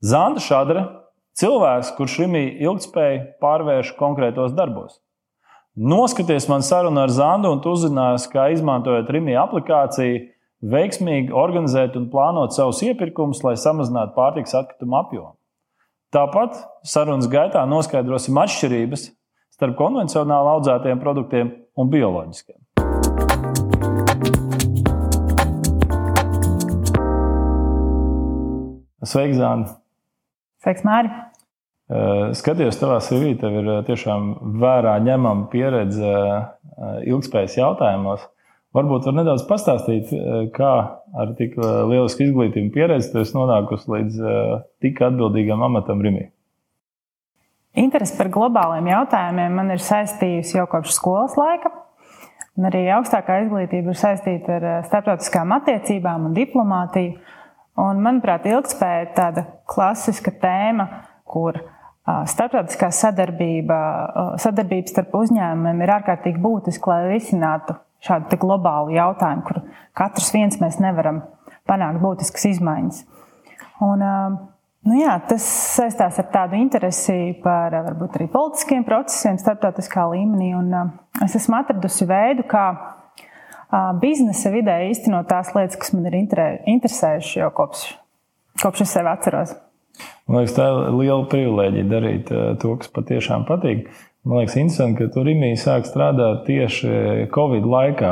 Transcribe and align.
Zanda 0.00 0.40
Šadra- 0.40 0.82
cilvēks, 1.40 1.90
kurš 1.92 2.14
Rimī 2.22 2.40
ilgspēju 2.64 3.36
pārvērš 3.42 3.92
konkrētos 3.98 4.54
darbos. 4.56 4.96
Noskaties 5.76 6.46
man 6.48 6.64
sarunu 6.64 7.02
ar 7.02 7.12
Zandu, 7.12 7.50
un 7.52 7.60
uzzināsi, 7.60 8.30
kā 8.32 8.46
izmantojot 8.54 9.10
Rimī 9.12 9.36
aplikāciju, 9.36 10.22
veiksmīgi 10.64 11.28
organizēt 11.36 11.96
un 12.00 12.08
plānot 12.08 12.56
savus 12.56 12.80
iepirkumus, 12.80 13.44
lai 13.44 13.52
samazinātu 13.60 14.16
pārtiks 14.16 14.56
atkritumu 14.56 14.96
apjomu. 15.02 15.36
Tāpat 16.10 16.56
sarunas 16.82 17.28
gaitā 17.28 17.66
noskaidrosim 17.68 18.40
atšķirības 18.40 19.10
starp 19.52 19.76
konvencionāli 19.76 20.54
audzētiem 20.54 20.98
produktiem 21.04 21.52
un 21.76 21.92
bioloģiskiem. 21.92 22.56
Sveiki, 29.04 29.36
Zāna! 29.36 29.79
Sveiks, 30.60 30.84
Māri! 30.84 31.08
Skaties, 32.36 32.76
tavā 32.78 32.98
CV 33.02 33.32
tev 33.40 33.54
ir 33.62 33.70
tiešām 33.88 34.26
vērā 34.60 34.98
ņemama 35.02 35.48
pieredze 35.50 36.10
ilgspējas 37.08 37.56
jautājumos. 37.58 38.26
Varbūt 38.76 39.08
var 39.08 39.16
nedaudz 39.16 39.42
pastāstīt, 39.48 40.12
kā 40.54 40.74
ar 41.18 41.32
tik 41.40 41.56
lielisku 41.58 42.28
izglītību 42.28 42.70
pieredzi 42.76 43.10
tu 43.10 43.24
esi 43.24 43.34
nonākusi 43.34 43.90
līdz 43.90 44.20
tik 44.84 45.00
atbildīgam 45.08 45.64
amatam 45.66 46.04
Rimī. 46.04 46.28
Interese 47.80 48.14
par 48.18 48.30
globāliem 48.30 48.92
jautājumiem 48.92 49.58
man 49.58 49.74
ir 49.74 49.82
saistījusi 49.82 50.60
jau 50.60 50.68
kopš 50.70 50.94
skolas 50.94 51.34
laika. 51.40 51.72
Un 52.58 52.68
arī 52.68 52.84
augstākā 52.92 53.40
izglītība 53.46 53.94
ir 53.94 53.98
saistīta 53.98 54.60
ar 54.60 54.64
starptautiskām 54.86 55.56
attiecībām 55.56 56.28
un 56.28 56.36
diplomātiju. 56.36 57.16
Un, 57.80 58.00
manuprāt, 58.04 58.44
ilgspēja 58.50 59.04
ir 59.04 59.12
tāda 59.16 59.44
klasiska 59.70 60.32
tēma, 60.42 60.86
kur 61.28 61.56
starptautiskā 62.28 62.90
sadarbība, 62.94 63.78
sadarbība 64.40 64.90
starp 64.90 65.14
uzņēmumiem 65.20 65.84
ir 65.84 65.94
ārkārtīgi 65.98 66.42
būtiska, 66.42 66.92
lai 66.92 67.14
risinātu 67.14 67.76
šādu 68.04 68.38
globālu 68.40 68.94
jautājumu, 68.96 69.44
kur 69.46 69.60
katrs 69.96 70.32
viens 70.34 70.56
mēs 70.62 70.80
nevaram 70.82 71.22
panākt 71.68 72.00
būtiskas 72.02 72.48
izmaiņas. 72.54 73.02
Un, 73.84 74.04
nu 74.88 74.96
jā, 74.98 75.14
tas 75.28 75.44
saistās 75.76 76.18
ar 76.20 76.30
tādu 76.32 76.58
interesi 76.60 77.34
par 77.44 77.76
varbūt 77.76 78.18
arī 78.18 78.28
politiskiem 78.32 78.84
procesiem 78.88 79.38
starptautiskā 79.40 80.08
līmenī. 80.12 80.52
Un, 80.58 80.72
es 81.24 81.36
esmu 81.38 81.60
atradusi 81.60 82.08
veidu, 82.08 82.48
kā 82.50 82.66
biznesa 84.02 84.52
vidē 84.54 84.76
īstenot 84.90 85.28
tās 85.30 85.54
lietas, 85.56 85.78
kas 85.80 85.94
man 85.94 86.10
ir 86.10 86.18
interesējušas 86.20 87.34
jau 87.38 87.50
kopš, 87.54 87.88
kopš 88.62 88.86
es 88.86 88.94
sevi 88.96 89.12
atceros. 89.12 89.56
Man 90.30 90.42
liekas, 90.42 90.54
tā 90.56 90.68
ir 90.70 90.94
liela 90.94 91.26
privilēģija 91.30 91.90
darīt 91.90 92.30
to, 92.62 92.76
kas 92.80 92.92
patiešām 92.94 93.44
patīk. 93.48 93.88
Man 94.20 94.42
liekas, 94.42 94.56
interesanti, 94.60 94.98
ka 95.00 95.12
tur 95.14 95.24
Rīgā 95.24 95.48
sāk 95.56 95.86
strādāt 95.88 96.42
tieši 96.44 96.90
Covid 97.32 97.64
laikā. 97.64 98.10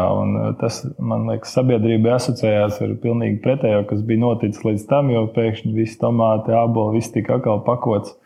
Tas, 0.61 0.81
man 0.99 1.27
liekas, 1.29 1.53
sabiedrībai 1.53 2.15
asociējās 2.17 2.81
ar 2.85 2.95
pilnīgi 3.03 3.43
pretējo, 3.45 3.83
kas 3.91 4.01
bija 4.09 4.23
noticis 4.23 4.65
līdz 4.65 4.87
tam, 4.89 5.13
jo 5.13 5.27
pēkšņi 5.35 5.75
viss 5.77 6.01
tomāti, 6.01 6.55
āboli, 6.57 6.97
viss 6.97 7.13
tika 7.13 7.37
atkal 7.37 7.61
pakots 7.67 8.17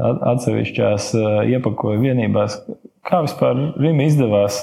atsevišķās 0.00 1.12
iepakoju 1.54 2.02
vienībās. 2.02 2.60
Kā 3.06 3.22
vispār 3.24 3.58
Rīgā 3.78 4.10
izdevās 4.10 4.60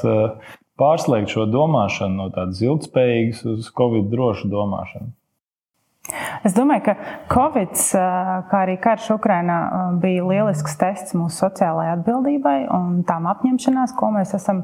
pārslēgt 0.79 1.33
šo 1.33 1.47
domāšanu 1.51 2.21
no 2.21 2.27
tādas 2.33 2.61
ilgspējīgas 2.65 3.45
uz 3.53 3.69
Covid 3.77 4.09
drošu 4.11 4.49
domāšanu? 4.51 5.13
Es 6.47 6.53
domāju, 6.55 6.85
ka 6.85 6.93
Covid, 7.31 7.73
kā 8.47 8.59
arī 8.63 8.77
karš 8.79 9.09
Ukrainā, 9.17 9.57
bija 9.99 10.23
lielisks 10.23 10.77
tests 10.79 11.15
mūsu 11.17 11.41
sociālajai 11.43 11.97
atbildībai 11.97 12.59
un 12.71 13.01
tām 13.07 13.27
apņemšanās, 13.27 13.95
ko 13.97 14.13
mēs 14.15 14.31
esam 14.37 14.63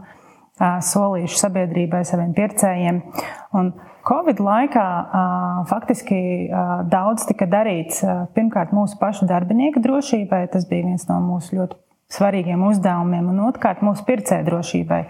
solījuši 0.61 1.39
sabiedrībai, 1.41 2.03
saviem 2.07 2.31
pircējiem. 2.38 3.01
Un 3.57 3.74
Covid 4.07 4.40
laikā 4.44 4.88
faktiski 5.68 6.19
daudz 6.91 7.28
tika 7.28 7.47
darīts 7.50 8.03
pirmkārt 8.35 8.72
mūsu 8.75 9.00
pašu 9.01 9.28
darbinieku 9.28 9.84
drošībai, 9.84 10.45
tas 10.53 10.68
bija 10.69 10.88
viens 10.91 11.07
no 11.09 11.19
mūsu 11.25 11.57
ļoti 11.57 11.80
svarīgiem 12.13 12.63
uzdevumiem, 12.69 13.31
un 13.34 13.47
otrkārt 13.50 13.81
mūsu 13.84 14.06
pircēju 14.07 14.45
drošībai. 14.47 15.01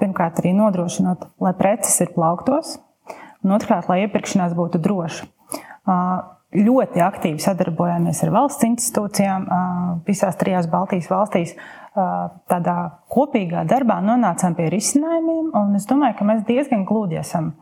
Pirmkārt, 0.00 0.40
arī 0.42 0.50
nodrošinot, 0.56 1.28
lai 1.42 1.52
preces 1.58 2.00
ir 2.02 2.10
plauktos, 2.14 2.78
un 3.44 3.54
otrkārt, 3.54 3.90
lai 3.90 4.02
iepirkšanās 4.04 4.56
būtu 4.58 4.80
droša. 4.82 5.28
Ļoti 6.50 7.02
aktīvi 7.04 7.38
sadarbojāmies 7.38 8.24
ar 8.26 8.32
valsts 8.34 8.66
institūcijām 8.66 9.44
visās 10.08 10.38
trijās 10.40 10.66
Baltijas 10.70 11.06
valstīs. 11.12 11.52
Tādā 12.50 12.76
kopīgā 13.10 13.62
darbā 13.70 14.00
nonācām 14.02 14.56
pie 14.58 14.66
risinājumiem, 14.74 15.52
un 15.54 15.78
es 15.78 15.86
domāju, 15.90 16.16
ka 16.18 16.26
mēs 16.26 16.42
diezgan 16.48 16.82
gludi 16.88 17.20
esam 17.20 17.52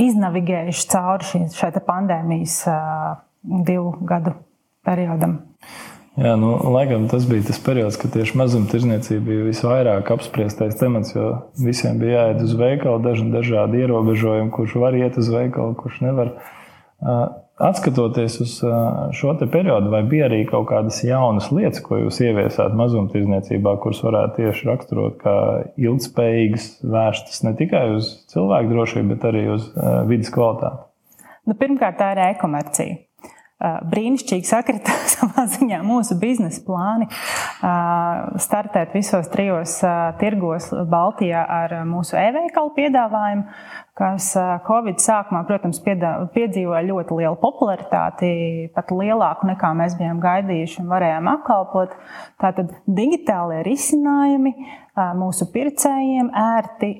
iznavigējuši 0.00 0.88
cauri 0.92 1.44
šai 1.52 1.70
pandēmijas 1.84 2.56
divu 3.42 3.92
gadu 4.08 4.32
periodam. 4.86 5.38
Jā, 6.16 6.32
nu, 6.40 6.54
laikam 6.72 7.10
tas 7.12 7.26
bija 7.28 7.44
tas 7.44 7.58
periods, 7.60 7.98
kad 8.00 8.14
tieši 8.14 8.38
mazumtirdzniecība 8.40 9.24
bija 9.26 9.48
visvairāk 9.50 10.08
apspriestais 10.14 10.78
temats, 10.80 11.12
jo 11.12 11.26
visiem 11.60 11.98
bija 12.00 12.22
jāiet 12.22 12.44
uz 12.46 12.54
veikalu, 12.56 13.02
daži 13.04 13.26
dažādi 13.34 13.82
ierobežojumi, 13.84 14.52
kurš 14.54 14.78
var 14.80 14.96
iet 14.96 15.18
uz 15.20 15.28
veikalu, 15.28 15.74
kurš 15.76 16.00
nevar. 16.06 16.32
Atskatoties 17.60 18.38
uz 18.40 18.54
šo 19.16 19.34
periodu, 19.52 19.92
vai 19.92 20.02
bija 20.08 20.30
arī 20.30 20.42
kaut 20.48 20.70
kādas 20.70 21.02
jaunas 21.04 21.50
lietas, 21.52 21.84
ko 21.84 22.00
jūs 22.00 22.22
ieviesāt 22.24 22.72
mazumtirdzniecībā, 22.80 23.76
kuras 23.84 24.00
varētu 24.04 24.40
tieši 24.40 24.70
raksturot 24.70 25.18
kā 25.20 25.38
ilgspējīgas, 25.76 26.70
vērstas 26.96 27.44
ne 27.44 27.52
tikai 27.60 27.90
uz 27.98 28.14
cilvēku 28.32 28.72
drošību, 28.72 29.10
bet 29.12 29.28
arī 29.32 29.48
uz 29.56 29.68
vidas 30.08 30.32
kvalitāti? 30.32 30.86
Nu, 31.44 31.56
pirmkārt, 31.60 32.00
tā 32.00 32.14
ir 32.16 32.24
e-komercija 32.30 33.04
brīnišķīgi 33.62 34.48
sakrita 34.48 34.92
savā 35.14 35.46
ziņā 35.56 35.80
mūsu 35.86 36.18
biznesa 36.20 36.62
plāni. 36.66 37.08
Startēt 38.42 38.92
visos 38.96 39.30
trijos 39.32 39.78
tirgos 40.20 40.68
Baltijā 40.90 41.44
ar 41.62 41.78
mūsu 41.88 42.18
e-veikalu 42.20 42.74
piedāvājumu, 42.76 43.46
kas 43.96 44.34
Covid 44.66 45.00
sākumā, 45.00 45.40
protams, 45.48 45.78
piedzīvoja 45.80 46.82
ļoti 46.84 47.16
lielu 47.16 47.36
popularitāti, 47.40 48.28
pat 48.76 48.90
lielāku 48.92 49.48
nekā 49.48 49.70
mēs 49.78 49.96
bijām 49.96 50.20
gaidījuši 50.20 50.82
un 50.82 50.90
varējām 50.90 51.30
apkalpot. 51.32 51.94
Tātad 52.42 52.74
digitālie 52.84 53.62
risinājumi 53.64 54.52
mūsu 55.16 55.48
pircējiem 55.52 56.28
ērti, 56.40 56.92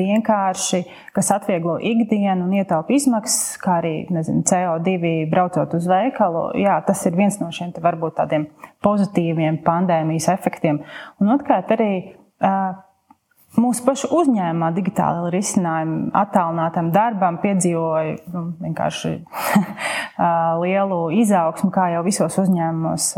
vienkārši, 0.00 0.82
kas 1.16 1.30
atvieglo 1.36 1.76
ikdienu 1.92 2.48
un 2.48 2.58
ietaupa 2.58 2.96
izmaksas, 2.96 3.56
kā 3.60 3.78
arī 3.80 3.94
nezinu, 4.12 4.44
CO2 4.48 5.14
braucot 5.32 5.76
uz 5.76 5.88
veikalu. 5.88 6.50
Jā, 6.60 6.80
tas 6.84 7.04
ir 7.08 7.16
viens 7.16 7.40
no 7.40 7.48
šiem 7.52 7.72
varbūt 7.76 8.18
tādiem 8.20 8.48
pozitīviem 8.84 9.60
pandēmijas 9.64 10.28
efektiem. 10.32 10.80
Un 11.20 11.36
otrkārt, 11.36 11.72
arī 11.76 11.92
Mūsu 13.58 13.82
pašu 13.82 14.06
uzņēmumā 14.14 14.68
digitāla 14.76 15.30
risinājuma 15.34 16.12
attālinātam 16.20 16.92
darbam 16.94 17.40
piedzīvoja 17.42 18.12
nu, 18.30 18.42
vienkārši 18.62 19.10
lielu 20.62 20.98
izaugsmu, 21.18 21.72
kā 21.74 21.88
jau 21.96 22.04
visos 22.06 22.36
uzņēmumos 22.44 23.08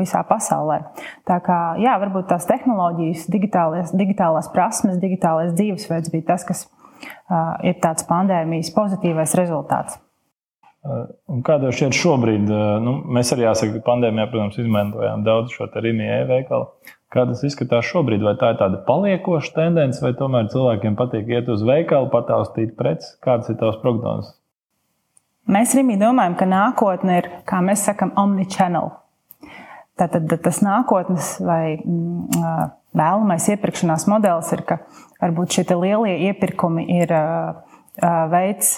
visā 0.00 0.24
pasaulē. 0.26 0.80
Tā 1.28 1.36
kā, 1.46 1.58
jā, 1.78 1.94
varbūt 2.02 2.26
tās 2.32 2.48
tehnoloģijas, 2.50 3.28
digitālās 3.30 4.50
prasmes, 4.54 4.98
digitālais 5.02 5.54
dzīvesveids 5.54 6.10
bija 6.14 6.32
tas, 6.32 6.48
kas 6.48 6.66
ir 7.62 7.78
tāds 7.82 8.08
pandēmijas 8.10 8.72
pozitīvais 8.74 9.38
rezultāts. 9.38 10.00
Un 11.30 11.40
kāda 11.46 11.72
šķiet 11.74 11.96
šobrīd? 11.98 12.50
Nu, 12.82 12.98
mēs 13.14 13.32
arī 13.34 13.46
jāsaka, 13.46 13.78
ka 13.78 13.86
pandēmijā, 13.88 14.28
protams, 14.30 14.58
izmantojām 14.62 15.24
daudz 15.26 15.54
šo 15.54 15.66
rīmi 15.82 16.06
e-veikalu. 16.20 16.68
Kā 17.14 17.22
tas 17.28 17.44
izskatās 17.46 17.86
šobrīd? 17.86 18.24
Vai 18.26 18.34
tā 18.40 18.50
ir 18.52 18.58
tāda 18.58 18.80
paliekoša 18.86 19.52
tendence, 19.54 20.02
vai 20.02 20.10
tomēr 20.18 20.48
cilvēkiem 20.50 20.96
patīk 20.98 21.30
iet 21.30 21.50
uz 21.52 21.62
veikalu, 21.66 22.10
pataustīt 22.10 22.74
preces? 22.78 23.14
Kādas 23.22 23.52
ir 23.52 23.60
tavas 23.60 23.78
prognozes? 23.82 24.34
Mēs 25.46 25.76
arī 25.76 25.94
domājam, 26.00 26.34
ka 26.34 26.48
nākotne 26.50 27.20
ir, 27.20 27.28
kā 27.46 27.60
mēs 27.62 27.84
sakām, 27.86 28.10
omnichannel. 28.18 28.90
Tātad 29.96 30.26
tas 30.42 30.58
nākotnes 30.60 31.36
vai 31.46 31.78
mm, 31.78 32.72
vēlamais 32.98 33.46
iepirkšanās 33.54 34.08
modelis 34.10 34.50
ir, 34.52 34.64
ka 34.66 34.80
varbūt 35.22 35.56
šie 35.56 35.64
lielie 35.70 36.16
iepirkumi 36.28 36.88
ir 36.98 37.14
veids, 38.34 38.74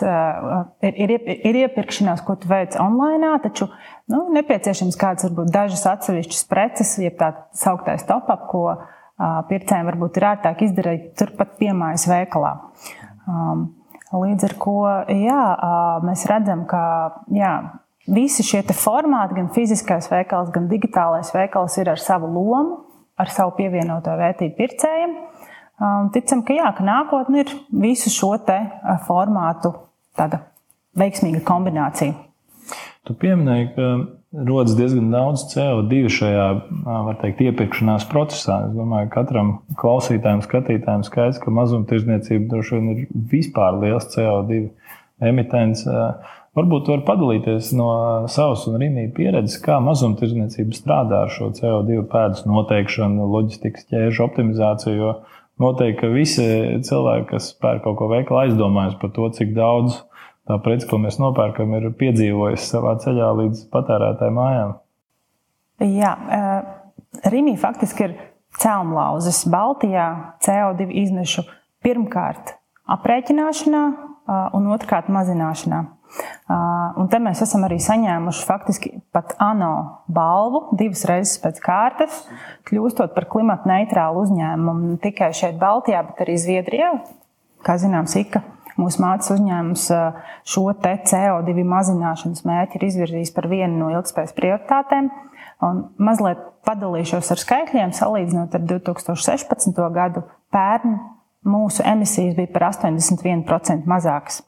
ir, 0.85 1.01
ir, 1.03 1.15
ir 1.51 1.61
iepirkšanās, 1.65 2.23
ko 2.27 2.37
tu 2.39 2.51
veic 2.51 2.77
online, 2.79 3.33
taču 3.43 3.67
nu, 4.13 4.23
nepieciešams 4.37 4.99
kāds, 5.01 5.27
varbūt 5.29 5.51
dažas 5.55 5.85
atsevišķas 5.93 6.47
preces, 6.51 6.95
jeb 7.03 7.19
tā 7.21 7.33
sauktais 7.57 8.07
top-up, 8.09 8.47
ko 8.51 8.65
pircējiem 9.19 9.89
varbūt 9.91 10.21
ir 10.21 10.29
ērtāk 10.31 10.63
izdarīt 10.69 11.11
turpat 11.19 11.57
piemājas 11.61 12.07
veikalā. 12.11 12.55
Līdz 14.09 14.47
ar 14.49 14.55
to 14.63 14.77
jā, 15.13 15.41
mēs 16.07 16.25
redzam, 16.31 16.65
ka 16.71 16.83
jā, 17.35 17.53
visi 18.09 18.47
šie 18.47 18.63
formāti, 18.73 19.37
gan 19.37 19.51
fiziskais 19.53 20.09
veikals, 20.13 20.53
gan 20.55 20.69
digitālais 20.71 21.33
veikals, 21.35 21.77
ir 21.83 21.91
ar 21.93 22.01
savu 22.01 22.31
lomu, 22.33 22.85
ar 23.19 23.33
savu 23.35 23.57
pievienoto 23.59 24.15
vērtību 24.17 24.57
pircējiem. 24.57 25.19
Un 25.85 26.09
ticam, 26.15 26.41
ka, 26.47 26.57
jā, 26.57 26.71
ka 26.75 26.87
nākotnē 26.87 27.45
ir 27.45 27.53
visu 27.85 28.11
šo 28.11 28.33
formātu 29.07 29.75
veiksmīga 30.99 31.45
kombinācija. 31.47 32.28
Tu 33.09 33.15
pieminēji, 33.17 33.69
ka 33.77 33.91
rodas 34.49 34.75
diezgan 34.77 35.09
daudz 35.13 35.47
CO2 35.53 36.09
šajā 36.13 36.49
teikt, 37.23 37.45
iepirkšanās 37.49 38.05
procesā. 38.11 38.59
Es 38.69 38.75
domāju, 38.77 39.09
ka 39.09 39.23
katram 39.23 39.55
klausītājam, 39.81 40.43
skatītājam 40.45 41.05
skaidrs, 41.07 41.41
ka 41.41 41.55
mazumtirdzniecība 41.57 42.51
droši 42.51 42.77
vien 42.77 42.91
ir 42.93 43.07
vispār 43.33 43.79
liels 43.81 44.11
CO2 44.13 44.67
emitents. 45.25 45.87
Varbūt 46.59 46.91
var 46.91 47.05
padalīties 47.07 47.71
no 47.79 47.89
savas 48.33 48.65
un 48.69 48.81
Rīgas 48.83 49.15
pieredzes, 49.17 49.59
kā 49.63 49.79
mazumtirdzniecība 49.85 50.77
strādā 50.77 51.23
ar 51.25 51.33
šo 51.33 51.53
CO2 51.57 52.03
pēdas 52.11 52.45
noteikšanu, 52.49 53.29
loģistikas 53.33 53.87
ķēžu 53.93 54.25
optimizāciju. 54.27 55.13
Noteikti, 55.59 56.01
ka 56.03 56.09
visi 56.13 56.45
cilvēki, 56.87 57.31
kas 57.33 57.49
pērk 57.63 57.83
kaut 57.87 57.97
ko 57.99 58.07
veikalā, 58.13 58.45
aizdomājas 58.47 58.99
par 59.01 59.11
to, 59.15 59.27
cik 59.35 59.57
daudz 59.57 60.03
tā 60.49 60.59
prece, 60.65 60.89
ko 60.91 60.99
mēs 61.03 61.21
nopērkam, 61.21 61.77
ir 61.79 61.91
piedzīvojusi 62.01 62.71
savā 62.71 62.97
ceļā 63.03 63.29
līdz 63.43 63.67
patērētāju 63.73 64.37
mājām. 64.39 64.75
Jā, 65.85 66.15
Rīgā 67.29 67.55
faktiski 67.61 68.09
ir 68.09 68.17
celmlauzes 68.59 69.45
Baltijā 69.51 70.09
CO2 70.45 70.89
izmešu 71.05 71.45
pirmkārt 71.85 72.57
aprēķināšanā 72.91 73.85
un 74.57 74.69
otrkārt 74.75 75.13
mazināšanā. 75.13 75.85
Un 76.99 77.09
te 77.13 77.21
mēs 77.21 77.43
esam 77.45 77.67
arī 77.67 77.77
saņēmuši 77.85 78.45
faktiski 78.49 78.93
pat 79.13 79.35
ANO 79.45 79.73
balvu 80.09 80.65
divas 80.81 81.05
reizes 81.09 81.37
pēc 81.43 81.61
kārtas, 81.65 82.23
kļūstot 82.69 83.13
par 83.17 83.29
klimata 83.29 83.69
neitrālu 83.69 84.25
uzņēmumu 84.25 84.95
ne 84.95 84.97
tikai 85.05 85.31
šeit, 85.37 85.59
Baltijā, 85.61 86.01
bet 86.09 86.25
arī 86.25 86.39
Zviedrijā. 86.41 86.95
Kā 87.67 87.77
zināms, 87.81 88.15
IKA 88.17 88.41
mūsu 88.79 89.03
mācības 89.03 89.35
uzņēmums 89.35 89.87
šo 90.49 90.65
CO2 90.79 91.67
mazināšanas 91.75 92.45
mērķi 92.49 92.79
ir 92.79 92.87
izvirzījis 92.89 93.35
par 93.37 93.49
vienu 93.51 93.83
no 93.83 93.93
ilgspējas 93.97 94.37
prioritātēm. 94.39 95.11
Un 95.67 95.85
mazliet 95.99 96.41
padalīšos 96.69 97.33
ar 97.35 97.41
skaitļiem, 97.43 97.95
salīdzinot 97.97 98.55
ar 98.55 98.67
2016. 98.71 99.81
gadu. 99.95 100.23
Pērn 100.55 100.99
mūsu 101.49 101.83
emisijas 101.87 102.37
bija 102.39 102.53
par 102.55 102.69
81% 102.71 103.89
mazākas. 103.91 104.43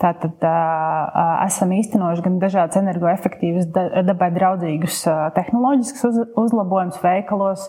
Tātad 0.00 0.42
esam 1.44 1.72
īstenojuši 1.74 2.24
gan 2.26 2.36
dažādas 2.42 2.78
energoefektīvas, 2.80 3.70
dabai 4.06 4.30
draudzīgus 4.34 5.00
tehnoloģiskus 5.36 6.20
uzlabojumus 6.40 7.00
veikalos, 7.02 7.68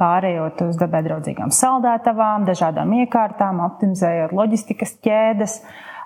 pārējot 0.00 0.62
uz 0.66 0.78
dabai 0.80 1.02
draudzīgām 1.06 1.52
saldētavām, 1.52 2.46
dažādām 2.48 2.94
iekārtām, 3.02 3.60
optimizējot 3.66 4.32
loģistikas 4.36 4.96
ķēdes. 5.04 5.58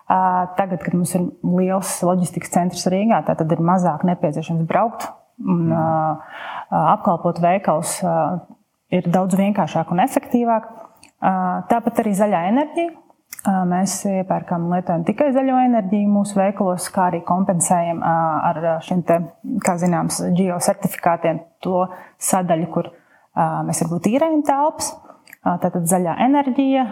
Tagad, 0.07 0.83
kad 0.83 0.95
mums 0.95 1.15
ir 1.19 1.25
liels 1.43 1.97
loģistikas 2.07 2.53
centrs 2.55 2.87
Rīgā, 2.93 3.25
tad 3.27 3.47
ir 3.51 3.63
mazāk 3.63 4.05
nepieciešams 4.07 4.67
braukt 4.69 5.09
un 5.43 5.73
apkalpot 6.71 7.41
veikals 7.43 7.99
ir 8.95 9.09
daudz 9.11 9.37
vienkāršāk 9.39 9.91
un 9.93 10.05
efektīvāk. 10.05 10.69
Tāpat 11.71 12.05
arī 12.05 12.15
zaļā 12.17 12.47
enerģija. 12.53 12.93
Mēs 13.67 13.99
iepērkam 14.11 14.65
un 14.67 14.75
lietojam 14.75 15.03
tikai 15.07 15.29
zaļo 15.35 15.59
enerģiju 15.67 16.11
mūsu 16.11 16.39
veikalos, 16.39 16.87
kā 16.95 17.09
arī 17.11 17.21
kompensējam 17.27 18.01
ar 18.03 18.61
šiem, 18.87 19.03
te, 19.07 19.19
kā 19.63 19.77
zināms, 19.79 20.19
geocertifikātiem 20.35 21.43
to 21.63 21.85
sadaļu, 22.23 22.71
kur 22.75 22.89
mēs 22.91 23.06
varbūt 23.85 24.09
īrējam 24.13 24.43
telpas. 24.47 24.95
Tātad 25.47 25.85
zaļā 25.87 26.17
enerģija, 26.25 26.85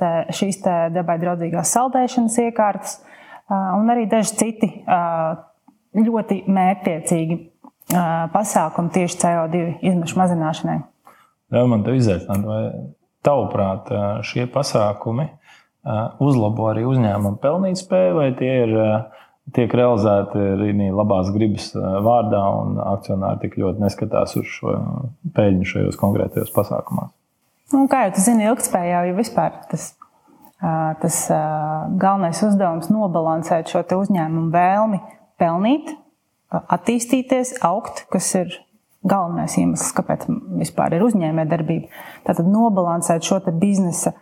te, 0.00 0.10
šīs 0.32 0.62
te 0.64 0.74
dabai 0.94 1.18
draudzīgās 1.20 1.74
saldēšanas 1.74 2.38
iekārtas 2.46 2.94
un 3.52 3.92
arī 3.92 4.06
daži 4.08 4.38
citi 4.40 4.70
ļoti 5.98 6.38
mērķtiecīgi 6.48 7.36
pasākumi 8.32 8.92
tieši 8.94 9.20
CO2 9.20 9.64
izmešu 9.84 10.16
mazināšanai. 10.22 10.78
Jā, 11.52 11.64
man 11.68 11.84
te 11.84 11.92
izaicināt, 11.98 12.46
vai 12.48 12.62
tavuprāt 13.24 13.92
šie 14.24 14.46
pasākumi 14.54 15.28
uzlabo 16.24 16.70
arī 16.70 16.86
uzņēmumu 16.88 17.36
pelnītspēju, 17.42 18.16
vai 18.16 18.30
tie 18.38 18.54
ir 18.64 18.74
tiek 19.52 19.74
realizēti 19.76 20.40
arī 20.54 20.88
labās 20.88 21.28
gribas 21.34 21.68
vārdā, 21.76 22.40
un 22.62 22.78
akcionāri 22.80 23.44
tik 23.44 23.58
ļoti 23.60 23.84
neskatās 23.84 24.36
uz 24.40 24.48
šo 24.48 24.78
peļņu 25.36 25.68
šajos 25.68 26.00
konkrētajos 26.00 26.54
pasākumos. 26.54 27.12
Nu, 27.74 27.84
kā 27.90 28.04
jau 28.04 28.14
jūs 28.14 28.26
zināt, 28.28 28.46
ilgspējā 28.52 29.04
jau 29.08 29.16
vispār 29.18 29.54
tas, 29.70 29.90
tas 31.02 31.20
galvenais 32.00 32.40
uzdevums 32.46 32.88
ir 32.88 32.96
nobalansēt 32.96 33.72
šo 33.72 33.84
uzņēmumu 33.98 34.52
vēlmi 34.54 35.00
pelnīt, 35.40 35.90
attīstīties, 36.54 37.56
augt, 37.66 38.04
kas 38.12 38.30
ir 38.38 38.52
galvenais 39.04 39.56
iemesls, 39.60 39.92
kāpēc 39.96 40.28
vispār 40.60 40.94
ir 40.96 41.04
uzņēmējdarbība. 41.04 41.90
Tātad 42.24 42.48
nobalansēt 42.48 43.26
šo 43.26 43.40
biznesa 43.60 44.14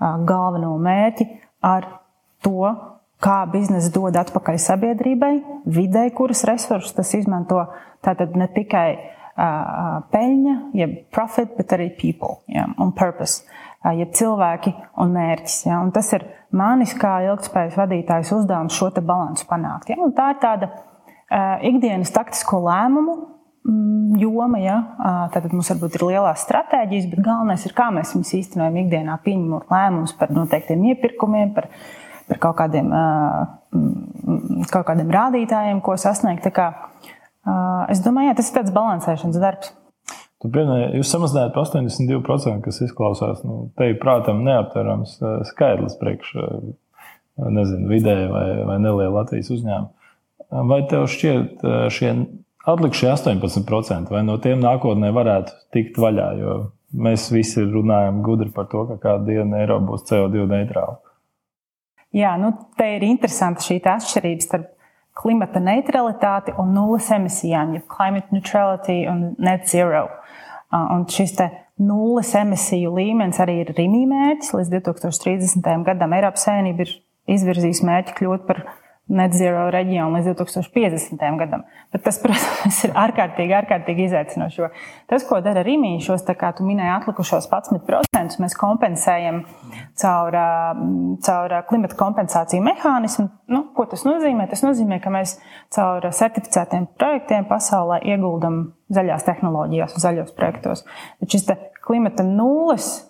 galveno 0.00 0.74
mērķi 0.82 1.28
ar 1.64 1.86
to, 2.44 2.74
kā 3.22 3.40
biznesa 3.50 3.90
dod 3.94 4.16
atpakaļ 4.20 4.58
sabiedrībai, 4.60 5.34
videi, 5.72 6.10
kuras 6.14 6.44
resursus 6.48 6.96
tas 6.96 7.12
izmanto. 7.16 7.62
Tātad 8.04 8.36
ne 8.38 8.48
tikai 8.52 8.88
uh, 8.96 10.02
peļņa, 10.12 10.56
jeb 10.76 10.98
profit, 11.14 11.54
bet 11.58 11.72
arī 11.74 11.88
people 11.96 12.36
ja, 12.52 12.66
un 12.82 12.92
purpose, 12.96 13.46
uh, 13.82 13.94
jeb 13.96 14.12
cilvēki 14.16 14.74
un 15.02 15.14
mērķis. 15.16 15.62
Ja, 15.66 15.80
un 15.82 15.94
tas 15.96 16.12
ir 16.14 16.26
manis 16.56 16.94
kā 16.98 17.18
ilgspējas 17.30 17.78
vadītājs 17.80 18.34
uzdevums 18.36 18.76
šo 18.76 18.92
balansu 19.00 19.48
panākt. 19.48 19.90
Ja, 19.90 20.12
tā 20.16 20.28
ir 20.34 20.42
tāda 20.44 20.70
uh, 20.70 21.56
ikdienas 21.66 22.12
taktisko 22.14 22.60
lēmumu 22.68 23.16
mm, 23.66 24.16
joma. 24.22 24.60
Ja? 24.62 24.78
Tātad 25.34 25.52
mums 25.54 25.70
varbūt 25.72 25.98
ir 25.98 26.08
lielās 26.12 26.44
stratēģijas, 26.46 27.10
bet 27.12 27.24
galvenais 27.26 27.66
ir, 27.66 27.74
kā 27.76 27.90
mēs 27.94 28.14
viņus 28.14 28.34
īstenojam 28.40 28.80
ikdienā, 28.84 29.18
pieņemot 29.24 29.72
lēmumus 29.72 30.16
par 30.20 30.32
noteiktiem 30.36 30.84
iepirkumiem, 30.92 31.54
par 31.56 31.70
par 32.30 32.40
kaut 32.42 32.56
kādiem, 32.60 32.92
kaut 34.72 34.86
kādiem 34.88 35.10
rādītājiem, 35.14 35.82
ko 35.84 35.96
sasniegt. 36.00 36.46
Kā, 36.54 36.70
es 37.92 38.02
domāju, 38.04 38.30
jā, 38.30 38.38
tas 38.38 38.50
ir 38.50 38.58
tāds 38.60 38.74
balansēšanas 38.76 39.42
darbs. 39.42 39.74
Tu 40.42 40.50
pieminēji, 40.52 40.98
jūs 40.98 41.10
samazinājāt 41.14 41.54
par 41.54 41.64
82%, 41.64 42.60
kas 42.64 42.80
izklausās 42.84 43.40
nu, 43.46 43.70
te 43.78 43.88
prātam 44.00 44.42
neaptverams 44.44 45.16
skaidrs 45.48 45.96
priekš 46.00 46.34
nezinu, 47.36 47.88
vidēji 47.90 48.28
vai, 48.32 48.46
vai 48.68 48.76
neliela 48.82 49.22
Latvijas 49.22 49.50
uzņēmuma. 49.54 49.92
Vai 50.70 50.82
tev 50.90 51.08
šķiet 51.10 51.64
šie 51.92 52.12
atlikušie 52.68 53.08
18%, 53.10 54.12
vai 54.12 54.22
no 54.26 54.36
tiem 54.42 54.60
nākotnē 54.62 55.10
varētu 55.16 55.56
tikt 55.74 55.98
vaļā? 56.00 56.28
Jo 56.40 56.58
mēs 56.96 57.28
visi 57.34 57.64
runājam 57.64 58.22
gudri 58.26 58.52
par 58.54 58.68
to, 58.70 58.84
ka 58.90 59.00
kādu 59.02 59.32
dienu 59.32 59.58
Eiropa 59.58 59.88
būs 59.90 60.06
CO2 60.08 60.46
neitrāla. 60.52 61.00
Jā, 62.16 62.32
nu, 62.40 62.52
te 62.78 62.86
ir 62.96 63.04
interesanta 63.04 63.60
šī 63.60 63.76
atšķirība 63.92 64.44
starp 64.44 64.72
klimata 65.16 65.60
neutralitāti 65.60 66.54
un 66.60 66.72
nulles 66.76 67.08
emisijām, 67.12 67.74
jeb 67.76 67.84
climate 67.92 68.32
neutrality 68.32 69.02
un 69.10 69.34
net 69.42 69.68
zero. 69.68 70.06
Un 70.72 71.04
šis 71.12 71.36
nulles 71.80 72.32
emisiju 72.36 72.94
līmenis 72.96 73.40
arī 73.44 73.60
ir 73.62 73.72
Rīgā 73.76 74.02
mērķis. 74.12 74.54
Līdz 74.56 74.72
2030. 74.78 75.84
gadam 75.86 76.16
Eiropas 76.16 76.48
Savienība 76.48 76.86
ir 76.86 76.94
izvirzījusi 77.36 77.86
mērķi 77.88 78.16
kļūt 78.20 78.46
par 78.48 78.64
net 79.06 79.34
zero 79.38 79.68
reģionu 79.70 80.18
līdz 80.18 80.32
2050. 80.34 81.22
gadam. 81.38 81.62
Bet 81.94 82.02
tas, 82.06 82.18
protams, 82.22 82.80
ir 82.86 82.94
ārkārtīgi, 82.98 83.54
ārkārtīgi 83.60 84.06
izaicinoši. 84.08 84.70
Tas, 85.10 85.26
ko 85.28 85.38
dara 85.44 85.62
Rīgā, 85.66 85.92
šos, 86.02 86.24
kā 86.38 86.50
tu 86.56 86.66
minēji, 86.66 86.92
atlikušos 86.96 87.46
11% 87.52 88.42
mēs 88.42 88.56
kompensējam 88.58 89.42
caur, 90.02 90.38
caur 91.26 91.56
klimata 91.70 91.98
kompensāciju 91.98 92.64
mehānismu. 92.66 93.28
Nu, 93.52 93.62
ko 93.76 93.86
tas 93.90 94.02
nozīmē? 94.08 94.48
Tas 94.50 94.64
nozīmē, 94.66 94.98
ka 95.04 95.12
mēs 95.14 95.36
caur 95.74 96.08
certificētiem 96.10 96.90
projektiem 96.98 97.46
pasaulē 97.50 98.00
ieguldam 98.10 98.72
zaļās 98.92 99.26
tehnoloģijās 99.26 99.94
un 99.94 100.02
zaļos 100.02 100.34
projektos. 100.34 100.82
Bet 101.22 101.34
šis 101.34 101.46
klimata 101.86 102.26
nulles 102.26 103.05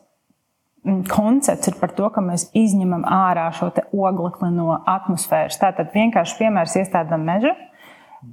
koncepts 1.10 1.70
ir 1.70 1.78
par 1.80 1.92
to, 1.96 2.08
ka 2.14 2.22
mēs 2.24 2.48
izņemam 2.56 3.04
ārā 3.08 3.48
šo 3.56 3.72
oglekli 3.92 4.52
no 4.54 4.78
atmosfēras. 4.86 5.58
Tātad 5.62 5.90
vienkārši 5.94 6.38
piemērs 6.40 6.78
iestādām 6.82 7.26
meža. 7.26 7.54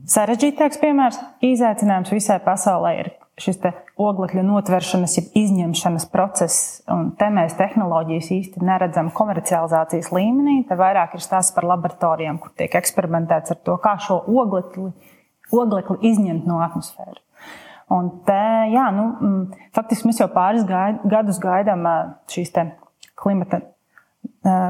Sarežģītāks 0.10 0.80
piemērs, 0.82 1.20
izaicinājums 1.44 2.14
visai 2.14 2.40
pasaulē 2.44 2.94
ir 3.02 3.12
šis 3.42 3.60
oglekļa 3.98 4.44
notveršanas, 4.46 5.16
jeb 5.18 5.38
izņemšanas 5.38 6.06
process, 6.14 6.82
un 6.92 7.12
te 7.18 7.30
mēs 7.34 7.58
tehnoloģijas 7.58 8.30
īsti 8.36 8.64
neredzam 8.66 9.10
komercializācijas 9.16 10.12
līmenī. 10.14 10.60
Te 10.70 10.78
vairāk 10.78 11.18
ir 11.18 11.26
stāsts 11.26 11.56
par 11.56 11.68
laboratorijām, 11.72 12.40
kur 12.42 12.54
tiek 12.58 12.76
eksperimentēts 12.78 13.56
ar 13.56 13.62
to, 13.66 13.78
kā 13.82 13.96
šo 14.02 14.20
oglekli, 14.30 14.92
oglekli 15.54 16.00
izņemt 16.14 16.50
no 16.50 16.62
atmosfēras. 16.66 17.22
Un 17.94 18.10
te, 18.26 18.42
jā, 18.74 18.88
nu, 18.96 19.10
mm, 19.14 19.68
faktiski 19.76 20.10
mēs 20.10 20.22
jau 20.24 20.30
pāris 20.34 20.66
gadus 20.66 21.38
gaidām 21.42 21.86
šīs 22.32 22.54
klimata, 23.20 23.60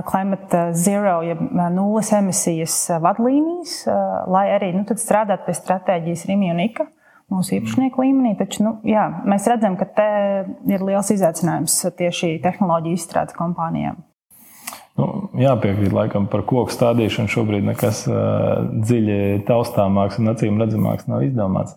klimata 0.10 0.66
zero, 0.78 1.22
jeb 1.26 1.40
nulles 1.74 2.12
emisijas 2.14 2.76
vadlīnijas, 3.04 3.78
lai 4.28 4.48
arī 4.58 4.74
nu, 4.76 4.84
strādātu 4.86 5.48
pie 5.48 5.56
stratēģijas 5.58 6.28
Rīgas 6.30 6.54
un 6.54 6.62
Ika 6.68 6.90
mūsu 7.34 7.58
īpašnieku 7.58 8.04
līmenī. 8.04 8.36
Taču 8.40 8.66
nu, 8.66 8.78
jā, 8.88 9.08
mēs 9.30 9.48
redzam, 9.50 9.78
ka 9.80 9.88
te 9.98 10.10
ir 10.70 10.84
liels 10.86 11.12
izaicinājums 11.16 11.80
tieši 11.98 12.36
tehnoloģiju 12.44 13.00
izstrādes 13.00 13.38
kompānijām. 13.38 14.02
Nu, 14.94 15.08
jāpiekrīt, 15.42 15.90
laikam, 15.90 16.28
par 16.30 16.44
koku 16.46 16.70
stādīšanu 16.70 17.32
šobrīd 17.34 17.66
nekas 17.66 18.04
uh, 18.06 18.62
dziļi 18.86 19.42
taustāmāks 19.48 20.20
un 20.22 20.30
acīm 20.36 20.60
redzamāks 20.62 21.08
nav 21.10 21.26
izdomāts. 21.26 21.74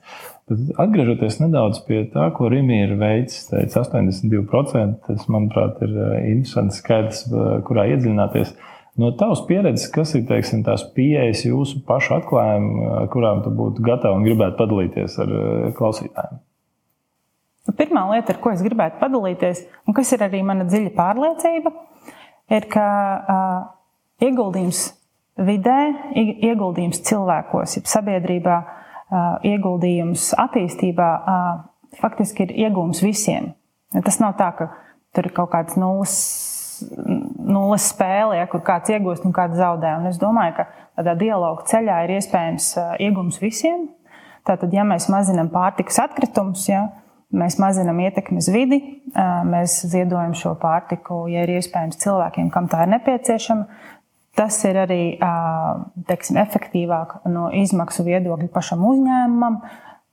Bet 0.46 0.76
atgriežoties 0.78 1.40
nedaudz 1.42 1.80
pie 1.88 2.04
tā, 2.12 2.28
ko 2.36 2.46
Rīgā 2.52 2.76
ir 2.84 2.92
veicis, 3.00 3.48
teica 3.48 3.80
82%. 3.82 5.00
Tas, 5.02 5.24
manuprāt, 5.32 5.80
ir 5.82 5.96
interesants 6.30 6.78
skaidrs, 6.78 7.24
kurā 7.66 7.88
iedziļināties. 7.90 8.52
No 9.02 9.10
tavas 9.18 9.42
pieredzes, 9.48 9.88
kas 9.92 10.14
ir 10.14 10.22
teiksim, 10.28 10.62
tās 10.64 10.86
pieejas 10.94 11.42
jūsu 11.48 11.82
pašu 11.88 12.14
atklājumi, 12.20 12.86
kurām 13.12 13.42
tu 13.42 13.50
būtu 13.58 13.82
gatava 13.84 14.16
un 14.16 14.24
gribētu 14.24 14.56
padalīties 14.60 15.18
ar 15.24 15.34
klausītājiem? 15.76 16.38
Nu, 17.66 17.74
pirmā 17.74 18.06
lieta, 18.12 18.36
ar 18.36 18.40
ko 18.40 18.54
es 18.54 18.62
gribētu 18.62 19.02
padalīties, 19.02 19.66
un 19.90 19.98
kas 19.98 20.14
ir 20.14 20.22
arī 20.28 20.44
mana 20.46 20.68
dziļa 20.70 20.94
pārliecība, 20.94 21.74
ir, 22.54 22.70
ka 22.70 22.86
uh, 22.86 23.60
ieguldījums 24.22 24.86
vidē, 25.42 25.78
ieguldījums 26.22 27.02
cilvēkos, 27.10 27.80
jeb 27.80 27.90
sabiedrībā, 27.90 28.62
uh, 28.62 28.85
ieguldījums 29.46 30.32
attīstībā 30.40 31.10
faktiski 32.00 32.46
ir 32.46 32.54
iegūms 32.66 33.02
visiem. 33.04 33.52
Tas 34.04 34.18
nav 34.20 34.34
tā, 34.40 34.50
ka 34.58 34.70
tur 35.14 35.28
ir 35.28 35.34
kaut 35.36 35.52
kāds 35.54 35.78
nulles 35.80 36.16
nulles 37.46 37.86
spēle, 37.92 38.36
ja, 38.36 38.46
kur 38.50 38.60
kāds 38.64 38.90
iegūst 38.92 39.24
un 39.26 39.34
kāds 39.36 39.56
zaudē. 39.56 39.94
Un 40.00 40.10
es 40.10 40.18
domāju, 40.20 40.58
ka 40.58 40.66
tādā 40.98 41.16
dialogu 41.16 41.64
ceļā 41.70 42.02
ir 42.04 42.16
iespējams 42.18 42.70
iegūms 43.06 43.40
visiem. 43.40 43.88
Tātad, 44.46 44.74
ja 44.74 44.84
mēs 44.86 45.08
mazinām 45.10 45.48
pārtikas 45.54 45.98
atkritumus, 46.04 46.66
ja, 46.68 46.84
mēs 47.34 47.58
mazinām 47.62 47.98
ietekmi 48.04 48.38
uz 48.42 48.48
vidi, 48.52 48.78
mēs 49.48 49.80
ziedojam 49.90 50.36
šo 50.38 50.54
pārtiku, 50.62 51.24
ja 51.32 51.42
ir 51.46 51.56
iespējams 51.56 51.98
cilvēkiem, 52.02 52.52
kam 52.54 52.68
tā 52.70 52.84
ir 52.84 52.92
nepieciešama. 52.94 53.66
Tas 54.36 54.58
ir 54.68 54.76
arī 54.76 55.00
teiksim, 56.08 56.36
efektīvāk 56.42 57.22
no 57.32 57.48
izmaksu 57.56 58.04
viedokļa 58.04 58.50
pašam 58.52 58.84
uzņēmumam, 58.84 59.60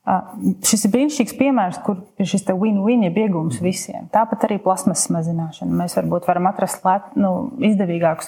Šis 0.04 0.82
ir 0.84 0.92
brīnišķīgs 0.92 1.36
piemērs, 1.40 1.78
kur 1.86 2.02
ir 2.20 2.28
šis 2.28 2.44
win-win 2.60 3.06
iegūms 3.08 3.62
visiem. 3.64 4.10
Tāpat 4.12 4.50
arī 4.50 4.58
plasmas 4.60 5.06
mazināšana. 5.16 5.78
Mēs 5.80 5.96
varbūt 5.96 6.28
varam 6.28 6.50
atrast 6.50 6.84
lēt, 6.84 7.14
nu, 7.16 7.54
izdevīgākus 7.64 8.28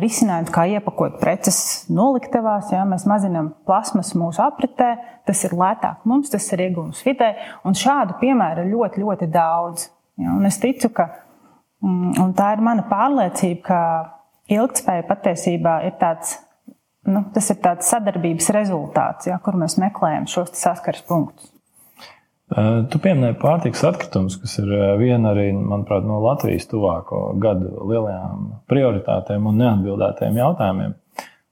risinājumus, 0.00 0.52
kā 0.54 0.68
iepakot 0.70 1.18
preces 1.20 1.88
noliktavās. 1.90 2.70
Jā. 2.70 2.84
Mēs 2.86 3.02
mazinām 3.10 3.50
plasmas 3.66 4.14
mūsu 4.14 4.44
apritē, 4.44 4.92
tas 5.26 5.42
ir 5.48 5.56
lētāk 5.58 6.06
mums, 6.08 6.30
tas 6.30 6.46
ir 6.54 6.62
iegūms 6.68 7.02
vidē. 7.04 7.32
Un 7.66 7.74
šādu 7.74 8.20
piemēru 8.22 8.62
ir 8.62 8.70
ļoti, 8.70 9.02
ļoti 9.02 9.30
daudz. 9.34 9.90
Jā. 10.22 10.36
Un 10.38 10.46
es 10.46 10.60
ticu, 10.62 10.92
ka 10.94 11.10
mm, 11.82 12.30
tā 12.38 12.54
ir 12.54 12.62
mana 12.62 12.86
pārliecība, 12.86 13.82
ilgspēja 14.50 15.06
patiesībā 15.08 15.80
ir 15.88 15.96
tāds 16.00 16.38
nu, 17.08 17.24
tas 17.34 17.48
ir 17.52 17.60
tāds 17.64 17.88
sadarbības 17.90 18.50
rezultāts, 18.56 19.30
ja, 19.30 19.40
kur 19.42 19.58
mēs 19.60 19.78
meklējam 19.80 20.28
šos 20.30 20.52
saskares 20.58 21.04
punktus. 21.08 21.52
Tu 22.50 22.98
pieminēji 22.98 23.36
pārtiks 23.38 23.84
atkritumus, 23.86 24.34
kas 24.42 24.56
ir 24.58 24.70
viena 24.98 25.30
arī, 25.30 25.52
manuprāt, 25.54 26.02
no 26.02 26.18
Latvijas 26.24 26.66
tuvāko 26.66 27.28
gadu 27.38 27.84
lielajām 27.86 28.48
prioritātēm 28.70 29.46
un 29.46 29.60
neatbildētajiem 29.62 30.40
jautājumiem. 30.40 30.96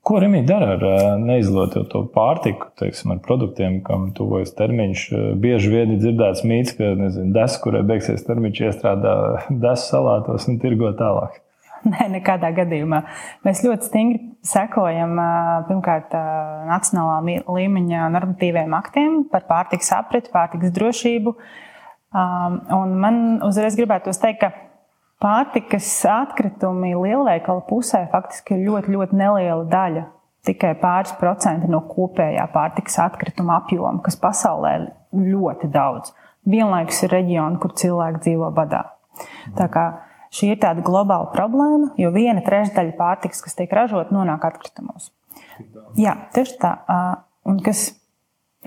Ko 0.09 0.19
Rīgā 0.23 0.41
dara 0.49 0.73
ar 0.73 1.21
neizlietoto 1.21 2.03
pārtiku, 2.15 2.73
teiksim, 2.81 3.13
ar 3.15 3.21
produktiem, 3.23 3.79
kam 3.87 4.09
tuvojas 4.17 4.55
termiņš? 4.59 5.05
Bieži 5.39 5.71
vien 5.71 5.93
ir 5.95 6.01
dzirdēts 6.03 6.43
mīts, 6.49 6.75
ka 6.79 6.95
desu, 7.37 7.61
kurai 7.63 7.85
beigsies 7.87 8.25
termiņš, 8.27 8.63
iestrādā 8.67 9.15
desu 9.67 9.93
salātos 9.93 10.49
un 10.51 10.59
tirgo 10.65 10.91
tālāk. 10.99 11.39
Nē, 11.93 12.09
nekādā 12.17 12.51
gadījumā. 12.57 13.03
Mēs 13.47 13.63
ļoti 13.67 13.89
stingri 13.89 14.21
sekojam 14.47 15.15
pirmkārt 15.69 16.15
nacionālā 16.69 17.43
līmeņa 17.47 18.09
normatīviem 18.15 18.77
aktiem 18.79 19.23
par 19.33 19.47
pārtiks 19.49 19.93
apriti, 19.97 20.33
pārtiks 20.35 20.73
drošību. 20.75 21.35
Un 22.15 22.95
man 23.03 23.21
uzreiz 23.45 23.77
gribētos 23.79 24.21
teikt, 24.23 24.41
ka 24.43 24.53
pārtikas 25.23 25.91
atkritumi 26.09 26.95
lielveikala 26.97 27.65
pusē 27.69 28.07
faktiski 28.13 28.57
ir 28.57 28.69
ļoti, 28.69 28.95
ļoti 28.95 29.19
neliela 29.19 29.67
daļa. 29.71 30.07
Tikai 30.49 30.73
pāris 30.81 31.13
procenti 31.19 31.69
no 31.69 31.83
kopējā 31.85 32.47
pārtikas 32.55 32.97
atkrituma 33.05 33.59
apjoma, 33.61 34.01
kas 34.05 34.17
pasaulē 34.21 34.75
ir 34.79 34.87
ļoti 35.35 35.69
daudz. 35.75 36.15
Vienlaikus 36.49 37.03
ir 37.05 37.13
reģioni, 37.13 37.59
kur 37.61 37.75
cilvēki 37.77 38.23
dzīvo 38.25 38.49
badā. 38.57 38.87
Tā 39.59 39.67
kā 39.73 39.85
Šī 40.35 40.53
ir 40.53 40.61
tāda 40.63 40.85
globāla 40.85 41.31
problēma, 41.33 41.93
jo 42.01 42.11
viena 42.15 42.43
trešdaļa 42.45 42.97
pārtikas, 42.99 43.41
kas 43.45 43.57
tiek 43.59 43.73
ražota, 43.73 44.15
nonāk 44.15 44.45
atkritumos. 44.49 45.11
Jā, 45.99 46.15
tieši 46.35 46.59
tā. 46.61 46.73
Un 47.49 47.63
kas 47.65 47.89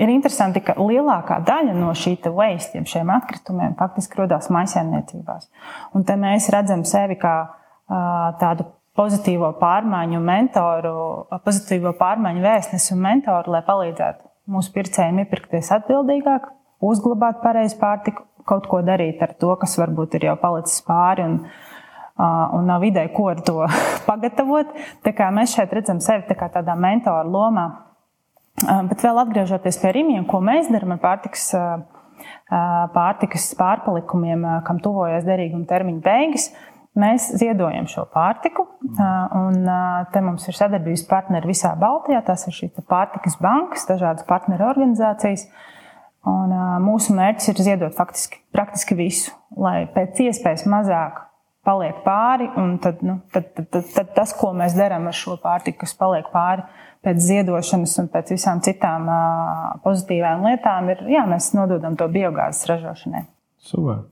ir 0.01 0.11
interesanti, 0.11 0.63
ka 0.65 0.75
lielākā 0.79 1.41
daļa 1.45 1.75
no 1.77 1.93
šī 1.97 2.17
waste, 2.33 2.81
šiem 2.87 3.11
atkritumiem, 3.13 3.75
faktiski 3.79 4.21
rodas 4.23 4.49
maisaimniecībās. 4.53 5.49
Un 5.93 6.07
te 6.07 6.17
mēs 6.19 6.49
redzam 6.53 6.85
sevi 6.87 7.19
kā 7.21 7.35
tādu 8.41 8.67
pozitīvo 8.97 9.53
pārmaiņu 9.59 10.19
mentoru, 10.23 10.95
pozitīvo 11.45 11.93
pārmaiņu 11.99 12.43
vēstnesi 12.43 12.95
un 12.95 13.05
mentoru, 13.05 13.53
lai 13.55 13.63
palīdzētu 13.67 14.27
mūsu 14.51 14.73
pircējiem 14.75 15.21
iepirkties 15.23 15.71
atbildīgāk, 15.77 16.49
uzglabāt 16.83 17.39
pareizu 17.43 17.77
pārtiku 17.79 18.25
kaut 18.47 18.67
ko 18.71 18.81
darīt 18.85 19.21
ar 19.23 19.35
to, 19.39 19.53
kas 19.61 19.77
varbūt 19.79 20.17
ir 20.19 20.29
jau 20.31 20.37
palicis 20.41 20.81
pāri. 20.87 21.27
Un, 21.27 21.37
un 22.57 22.67
nav 22.69 22.83
ideja, 22.85 23.09
ko 23.13 23.29
ar 23.31 23.41
to 23.45 23.63
pagatavot. 24.09 24.75
Mēs 25.05 25.55
šeit 25.55 25.73
redzam 25.73 26.01
sevi 26.03 26.27
tā 26.29 26.49
tādā 26.49 26.75
mentora 26.77 27.23
lomā. 27.27 27.69
Bet 28.61 29.01
vēl 29.01 29.21
atgriežoties 29.23 29.79
pie 29.81 29.93
rīmiem, 29.95 30.25
ko 30.29 30.41
mēs 30.43 30.67
darām 30.69 30.93
ar 30.93 30.99
pārtiks, 31.01 31.47
pārtikas 32.93 33.47
pārpalikumiem, 33.57 34.43
kam 34.67 34.81
tuvojas 34.83 35.25
derīguma 35.25 35.65
termiņa 35.69 36.03
beigas, 36.05 36.49
mēs 36.99 37.29
ziedojam 37.39 37.87
šo 37.89 38.05
pārtiku. 38.11 38.67
Un 39.39 39.63
te 40.13 40.23
mums 40.23 40.47
ir 40.51 40.57
sadarbības 40.57 41.05
partneri 41.09 41.53
visā 41.53 41.73
Baltijā. 41.79 42.21
Tas 42.27 42.45
ir 42.49 42.57
šīs 42.57 42.85
pārtikas 42.91 43.39
bankas, 43.41 43.87
dažādas 43.89 44.27
partneru 44.27 44.67
organizācijas. 44.69 45.47
Un, 46.27 46.53
uh, 46.53 46.77
mūsu 46.83 47.15
mērķis 47.17 47.49
ir 47.49 47.61
ziedot 47.65 47.95
faktiski 47.97 48.41
praktiski 48.53 48.97
visu, 48.97 49.31
lai 49.57 49.87
pēc 49.89 50.19
iespējas 50.27 50.67
mazāk 50.69 51.23
paliek 51.65 52.03
pāri. 52.05 52.49
Tad, 52.83 53.01
nu, 53.05 53.17
tad, 53.33 53.47
tad, 53.55 53.69
tad, 53.73 53.87
tad 53.95 54.11
tas, 54.17 54.35
ko 54.37 54.51
mēs 54.57 54.75
darām 54.77 55.07
ar 55.09 55.17
šo 55.17 55.37
pārtiku, 55.41 55.81
kas 55.83 55.95
paliek 55.97 56.29
pāri 56.33 56.65
pēc 57.01 57.23
ziedošanas 57.25 57.95
un 58.03 58.11
pēc 58.13 58.35
visām 58.35 58.61
citām 58.61 59.09
uh, 59.09 59.63
pozitīvām 59.85 60.45
lietām, 60.45 60.91
ir 60.93 61.01
jā, 61.09 61.25
mēs 61.29 61.49
nododam 61.57 61.97
to 61.97 62.05
biogāzes 62.13 62.69
ražošanai. 62.69 63.25
Super. 63.61 64.05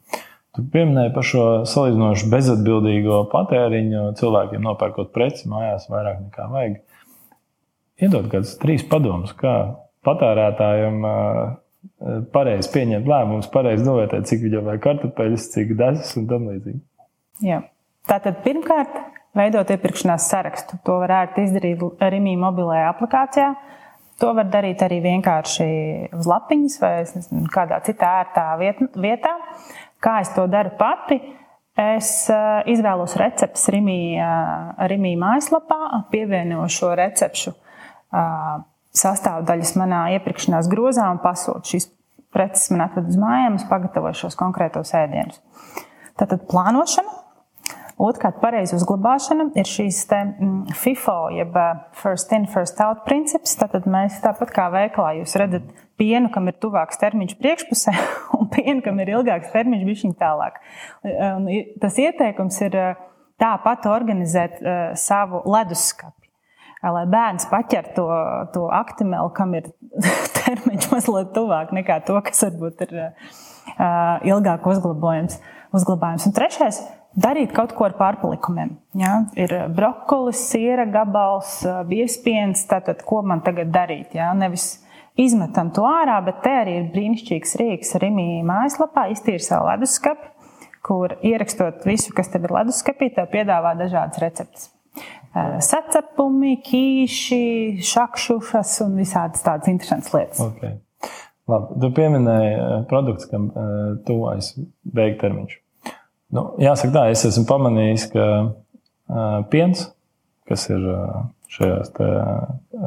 Tu 0.57 0.63
pieminēji 0.73 1.13
par 1.13 1.25
šo 1.29 1.43
salīdzinoši 1.69 2.29
bezatbildīgo 2.31 3.21
patēriņu. 3.29 4.07
Cilvēkiem 4.17 4.65
nopērkot 4.65 5.11
preci 5.13 5.45
mājās 5.51 5.85
vairāk 5.91 6.23
nekā 6.23 6.47
vajag. 6.49 6.79
Iedod 8.01 8.31
kādus 8.31 8.55
trīs 8.57 8.81
padomus, 8.89 9.35
kā 9.37 9.53
patērētājiem 10.07 11.05
pareizi 12.33 12.71
pieņemt 12.73 13.07
lēmumus, 13.07 13.49
pareizi 13.53 13.85
novērtēt, 13.87 14.27
cik 14.29 14.43
viņam 14.45 14.67
vajag 14.67 14.83
kartupeļus, 14.85 15.47
cik 15.53 15.75
dažas 15.79 16.11
un 16.19 16.27
tam 16.29 16.47
līdzīgi. 16.51 16.81
Jā. 17.45 17.61
Tātad 18.09 18.39
pirmkārt, 18.43 18.95
veidot 19.37 19.69
iepirkšanās 19.69 20.29
sarakstu. 20.31 20.79
To 20.87 20.99
var 21.03 21.13
ērti 21.21 21.45
izdarīt 21.47 21.83
Rīgā 22.01 22.37
mobilajā 22.41 22.87
aplikācijā. 22.93 23.49
To 24.19 24.33
var 24.35 24.49
darīt 24.51 24.81
arī 24.83 24.97
vienkārši 25.03 25.67
uz 26.17 26.27
lapiņas 26.27 26.79
vai 26.81 26.93
nezinu, 27.05 27.45
kādā 27.53 27.79
citā 27.85 28.09
ērtā 28.23 28.47
vietā. 28.59 29.35
Kā 30.03 30.17
es 30.23 30.33
to 30.35 30.47
daru 30.51 30.73
pati? 30.79 31.19
Es 31.79 32.25
izvēlos 32.67 33.15
recepti 33.19 33.77
Rīgā 33.77 35.15
mājaslapā, 35.21 35.79
pievienoju 36.11 36.67
šo 36.75 36.91
recepšu 36.99 37.55
sastāvdaļas 38.95 39.75
manā 39.79 40.03
iepirkšanās 40.17 40.69
grozā 40.71 41.07
un 41.13 41.21
pasūtu 41.23 41.75
šīs 41.75 41.89
preces 42.33 42.69
man 42.73 42.85
atved 42.85 43.09
uz 43.09 43.17
mājām, 43.19 43.57
es 43.57 43.65
pagatavoju 43.69 44.17
šos 44.23 44.37
konkrētos 44.39 44.93
ēdienus. 44.97 45.41
Tātad 46.19 46.45
plānošana. 46.49 47.17
Otrkārt, 47.99 48.37
pareiza 48.39 48.77
uzglabāšana 48.77 49.49
ir 49.59 49.67
šīs 49.67 50.05
te, 50.07 50.19
mm, 50.23 50.75
FIFO, 50.77 51.17
jeb 51.35 51.57
first 51.99 52.31
in, 52.31 52.45
first 52.47 52.79
out 52.79 53.03
princips. 53.07 53.57
Tātad 53.59 53.89
mēs 53.91 54.21
tāpat 54.23 54.53
kā 54.55 54.69
veikalā 54.71 55.17
jūs 55.17 55.35
redzat 55.39 55.65
pienu, 55.99 56.31
kam 56.31 56.47
ir 56.47 56.55
tuvāks 56.63 57.01
termiņš 57.01 57.35
priekšpusē, 57.41 57.95
un 58.39 58.47
pienu, 58.53 58.79
kam 58.85 59.01
ir 59.03 59.11
ilgāks 59.17 59.51
termiņš, 59.51 59.83
viņš 59.89 60.05
ir 60.07 60.15
tālāk. 60.21 60.61
Un 61.03 61.51
tas 61.83 61.99
ieteikums 61.99 62.61
ir 62.69 62.79
tāpat 63.39 63.89
organizēt 63.91 64.63
savu 64.99 65.43
leduskapu 65.51 66.18
lai 66.87 67.05
bērns 67.09 67.47
paķer 67.51 67.91
to, 67.95 68.07
to 68.53 68.67
aktimeli, 68.71 69.31
kam 69.35 69.55
ir 69.57 69.67
termiņš 70.39 70.87
mazliet 70.93 71.33
tuvāk 71.35 71.73
nekā 71.75 71.99
to, 72.07 72.15
kas 72.25 72.45
varbūt 72.47 72.85
ir 72.87 72.95
ilgāk 74.29 74.67
uzglabājams. 74.67 75.39
uzglabājams. 75.75 76.27
Un 76.29 76.35
trešais- 76.37 76.81
darīt 77.25 77.53
kaut 77.53 77.75
ko 77.75 77.85
ar 77.89 77.97
pārpalikumiem. 77.99 78.77
Ja? 78.95 79.25
Ir 79.35 79.67
brokolis, 79.75 80.39
siera 80.49 80.85
gabals, 80.85 81.65
biespiens. 81.89 82.65
Tātad, 82.69 83.03
ko 83.03 83.21
man 83.21 83.41
tagad 83.41 83.71
darīt? 83.71 84.15
Ja? 84.15 84.33
Nevis 84.33 84.79
izmetam 85.17 85.73
to 85.73 85.83
ārā, 85.83 86.23
bet 86.25 86.41
te 86.43 86.49
arī 86.49 86.79
ir 86.79 86.91
brīnišķīgs 86.95 87.55
rīks 87.59 87.95
Rīgā 87.99 88.41
mājaslapā. 88.47 89.09
Iztīri 89.11 89.43
savu 89.43 89.67
leduskapi, 89.67 90.31
kur 90.81 91.17
ierakstot 91.21 91.83
visu, 91.85 92.15
kas 92.15 92.31
tev 92.31 92.47
ir 92.47 92.57
leduskapī, 92.61 93.13
tev 93.13 93.27
piedāvā 93.33 93.75
dažādas 93.77 94.21
receptes 94.23 94.78
sacepumi, 95.35 96.57
ķīši, 96.65 97.41
šakšušas 97.85 98.75
un 98.85 98.99
visādas 98.99 99.45
tādas 99.45 99.71
interesantas 99.71 100.13
lietas. 100.15 100.43
Okay. 100.49 100.77
Labi, 101.49 101.79
tu 101.81 101.89
pieminēji 101.97 102.83
produkts, 102.89 103.25
kam 103.31 103.49
tuvojas 104.05 104.53
beigtermiņš. 104.93 105.57
Nu, 106.35 106.43
jāsaka 106.61 106.93
tā, 106.93 107.03
es 107.09 107.25
esmu 107.25 107.47
pamanījis, 107.49 108.05
ka 108.13 108.25
uh, 108.45 109.39
piens, 109.49 109.87
kas 110.49 110.67
ir 110.69 110.83
uh, 110.85 111.23
šajās 111.49 111.89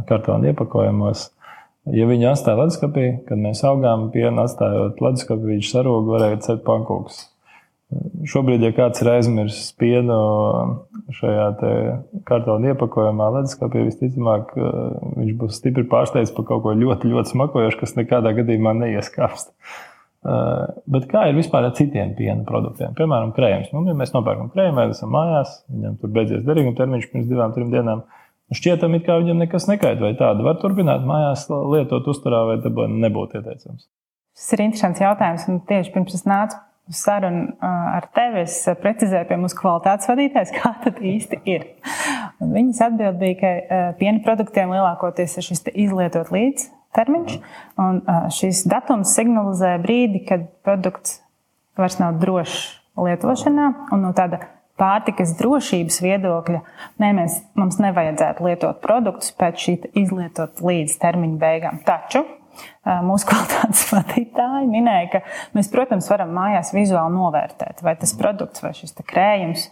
kartona 0.06 0.52
iepakojumos, 0.52 1.26
ja 1.90 2.06
viņi 2.06 2.28
atstāja 2.30 2.60
leduskapī, 2.60 3.08
kad 3.26 3.42
mēs 3.42 3.64
augām, 3.66 4.08
pienu 4.14 4.44
atstājot 4.44 5.02
leduskapī, 5.02 5.56
viņš 5.56 5.72
sarūga, 5.74 6.14
varēja 6.14 6.40
celt 6.46 6.62
pankūkus. 6.68 7.24
Šobrīd, 8.28 8.62
ja 8.62 8.70
kāds 8.76 9.02
ir 9.02 9.08
aizmirsis 9.10 9.72
pienu 9.76 10.16
šajā 11.16 11.46
kartona 12.28 12.72
iepakojumā, 12.72 13.26
leduskapī, 13.36 13.82
visticamāk, 13.88 14.52
viņš 15.18 15.32
būs 15.40 15.58
stipri 15.58 15.84
pārsteigts 15.90 16.32
par 16.36 16.46
kaut 16.48 16.62
ko 16.64 16.74
ļoti, 16.78 17.10
ļoti 17.10 17.34
smakojošu, 17.34 17.80
kas 17.80 17.96
nekādā 17.98 18.32
gadījumā 18.38 18.76
neieskāpst. 18.78 19.50
Bet 20.22 21.08
kā 21.10 21.26
ir 21.28 21.34
vispār 21.34 21.66
ar 21.66 21.74
citiem 21.74 22.14
piena 22.14 22.46
produktiem? 22.46 22.94
Piemēram, 22.98 23.34
krējums. 23.34 23.72
Nu, 23.74 23.82
ja 23.90 23.96
mēs 23.98 24.14
nopērkam 24.14 24.52
krējumu, 24.54 24.86
esam 24.94 25.10
mājās, 25.16 25.56
viņam 25.72 25.98
tur 25.98 26.12
beidzies 26.14 26.44
derīguma 26.46 26.78
termiņš 26.78 27.08
pirms 27.10 27.30
divām, 27.30 27.54
trim 27.56 27.74
dienām. 27.74 28.04
Šķietam, 28.54 28.94
it 28.94 29.06
kā 29.08 29.16
viņam 29.18 29.42
nekas 29.42 29.66
nekaita, 29.66 29.98
vai 30.04 30.12
tādu 30.18 30.46
var 30.46 30.60
turpināt 30.62 31.02
mājās 31.08 31.48
lietot 31.50 32.06
uzturā, 32.12 32.44
vai 32.52 32.60
nebūtu 32.62 33.40
ieteicams. 33.40 33.88
Tas 34.36 34.52
ir 34.54 34.62
interesants 34.68 35.02
jautājums, 35.02 35.48
un 35.50 35.58
tieši 35.68 35.90
pirms 35.96 36.14
es 36.20 36.28
nācu 36.28 36.60
sarunu 36.96 37.56
ar 37.62 38.06
tevi, 38.14 38.44
es 38.46 38.60
precizēju 38.82 39.28
pie 39.30 39.38
mūsu 39.40 39.58
kvalitātes 39.58 40.10
vadītājas, 40.10 40.54
kā 40.58 40.74
tas 40.84 41.00
īsti 41.12 41.40
ir. 41.48 41.66
Un 42.42 42.54
viņas 42.56 42.84
atbild 42.88 43.18
bija, 43.22 43.38
ka 43.40 43.82
piena 44.00 44.22
produktiem 44.24 44.72
lielākoties 44.74 45.38
ir 45.38 45.48
šis 45.50 45.66
izlietot 45.72 46.32
līdz 46.34 46.68
termiņš, 46.96 47.36
un 47.80 48.00
šis 48.36 48.64
datums 48.68 49.14
signalizē 49.16 49.76
brīdi, 49.82 50.24
kad 50.28 50.48
produkts 50.66 51.20
vairs 51.78 51.96
nav 52.02 52.18
drošs 52.20 52.58
lietošanā, 53.00 53.68
un 53.94 54.04
no 54.04 54.12
tāda 54.16 54.42
pārtikas 54.80 55.34
drošības 55.38 56.00
viedokļa, 56.02 56.60
nē, 57.02 57.10
mēs, 57.16 57.38
mums 57.58 57.78
nevajadzētu 57.82 58.46
lietot 58.46 58.80
produktus 58.84 59.32
pēc 59.38 59.66
šī 59.66 59.74
izlietot 60.04 60.62
līdz 60.64 60.96
termiņa 61.02 61.40
beigām. 61.40 61.82
Taču 61.86 62.24
mūsu 63.06 63.26
kvalitātes 63.30 63.86
vadītāji 63.92 64.68
minēja, 64.70 65.08
ka 65.14 65.22
mēs, 65.56 65.70
protams, 65.72 66.10
varam 66.12 66.34
mājās 66.36 66.74
vizuāli 66.76 67.16
novērtēt, 67.16 67.82
vai 67.86 67.96
tas 68.00 68.14
produkts 68.18 68.64
vai 68.64 68.74
šis 68.78 68.96
krējums. 69.02 69.70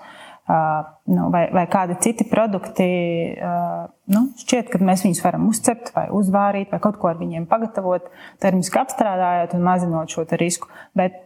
Nu, 0.51 1.29
vai, 1.31 1.45
vai 1.55 1.63
kādi 1.71 1.95
citi 2.03 2.25
produkti, 2.27 2.87
nu, 4.11 4.23
šķiet, 4.41 4.73
ka 4.73 4.81
mēs 4.83 5.05
viņus 5.07 5.21
varam 5.23 5.45
uzcept, 5.47 5.93
vai 5.95 6.09
uzvārīt, 6.17 6.73
vai 6.73 6.81
kaut 6.83 6.99
ko 6.99 7.11
ar 7.13 7.21
viņiem 7.21 7.47
pagatavot, 7.51 8.09
termiski 8.43 8.81
apstrādājot 8.81 9.55
un 9.55 9.63
mazinot 9.69 10.11
šo 10.11 10.25
risku. 10.41 10.67
Bet 10.99 11.21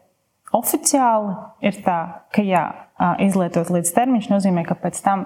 oficiāli 0.53 1.39
ir 1.65 1.79
tā, 1.87 1.99
ka 2.35 2.45
jā, 2.45 2.67
izlietot 3.25 3.73
līdz 3.73 3.95
termiņš 3.97 4.29
nozīmē, 4.35 4.67
ka 4.69 4.77
pēc 4.83 5.01
tam 5.07 5.25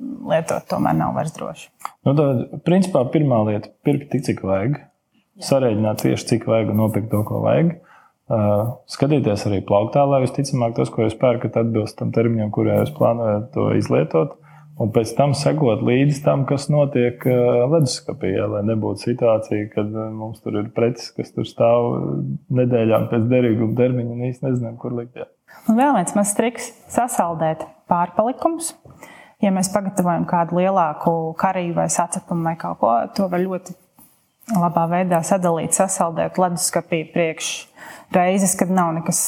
lietot 0.00 0.64
tomēr 0.70 0.96
nav 0.96 1.16
vairs 1.16 1.34
droši. 1.36 1.68
Nu, 2.06 2.14
tad, 2.16 2.46
principā, 2.66 3.02
pirmā 3.12 3.42
lieta- 3.48 3.72
pirkt 3.86 4.10
tik, 4.12 4.24
cik 4.28 4.44
vajag 4.46 4.78
sarēķināt 5.44 6.04
tieši 6.04 6.28
cik 6.34 6.46
vajag 6.50 6.72
un 6.72 6.82
nopirkt 6.84 7.10
to, 7.12 7.22
ko 7.26 7.42
vajag. 7.44 7.78
Uh, 8.30 8.76
skatīties 8.86 9.42
arī 9.48 9.58
plauktā, 9.66 10.04
lai 10.06 10.20
visticamāk 10.22 10.76
tas, 10.76 10.90
ko 10.92 11.02
jūs 11.02 11.16
pērkat, 11.18 11.56
atbilst 11.58 11.96
tam 11.98 12.12
termiņam, 12.14 12.52
kurā 12.54 12.78
jūs 12.78 12.92
plānojat 12.94 13.50
to 13.56 13.72
izlietot. 13.74 14.36
Un 14.80 14.92
pēc 14.94 15.10
tam 15.18 15.34
sekot 15.36 15.82
līdzi 15.84 16.22
tam, 16.24 16.46
kas 16.48 16.68
notiek 16.72 17.20
uh, 17.26 17.66
leduskapī, 17.72 18.30
ja, 18.36 18.46
lai 18.48 18.62
nebūtu 18.68 19.02
situācija, 19.08 19.66
kad 19.74 19.90
uh, 19.90 20.06
mums 20.14 20.38
tur 20.44 20.60
ir 20.62 20.70
preces, 20.76 21.10
kas 21.16 21.34
tur 21.34 21.48
stāv 21.48 21.90
nedēļām 22.54 23.10
pēc 23.10 23.26
derīguma 23.32 23.76
termiņa 23.82 24.14
un 24.14 24.24
īsti 24.30 24.46
nezinām, 24.46 24.78
kur 24.80 24.94
likt. 24.96 25.18
Jā. 25.18 25.26
Un 25.68 25.76
vēl 25.82 25.98
viens 25.98 26.16
mazs 26.16 26.38
triks- 26.38 26.70
sasaldēt 26.96 27.66
pārpalikumus. 27.90 28.72
Ja 29.42 29.50
mēs 29.52 29.72
pagatavojam 29.72 30.26
kādu 30.28 30.60
lielāku 30.60 31.34
kariju 31.40 31.74
vai 31.76 31.88
sacepumu 31.92 32.44
vai 32.44 32.56
kaut 32.60 32.78
ko, 32.80 32.94
to 33.16 33.28
var 33.32 33.40
ļoti 33.40 33.74
labā 34.56 34.86
veidā 34.90 35.22
sadalīt, 35.26 35.76
sasaldēt 35.76 36.38
leduskapī 36.40 37.04
priekš 37.12 37.54
reizes, 38.14 38.56
kad 38.58 38.70
nav 38.74 38.94
nekas 38.98 39.20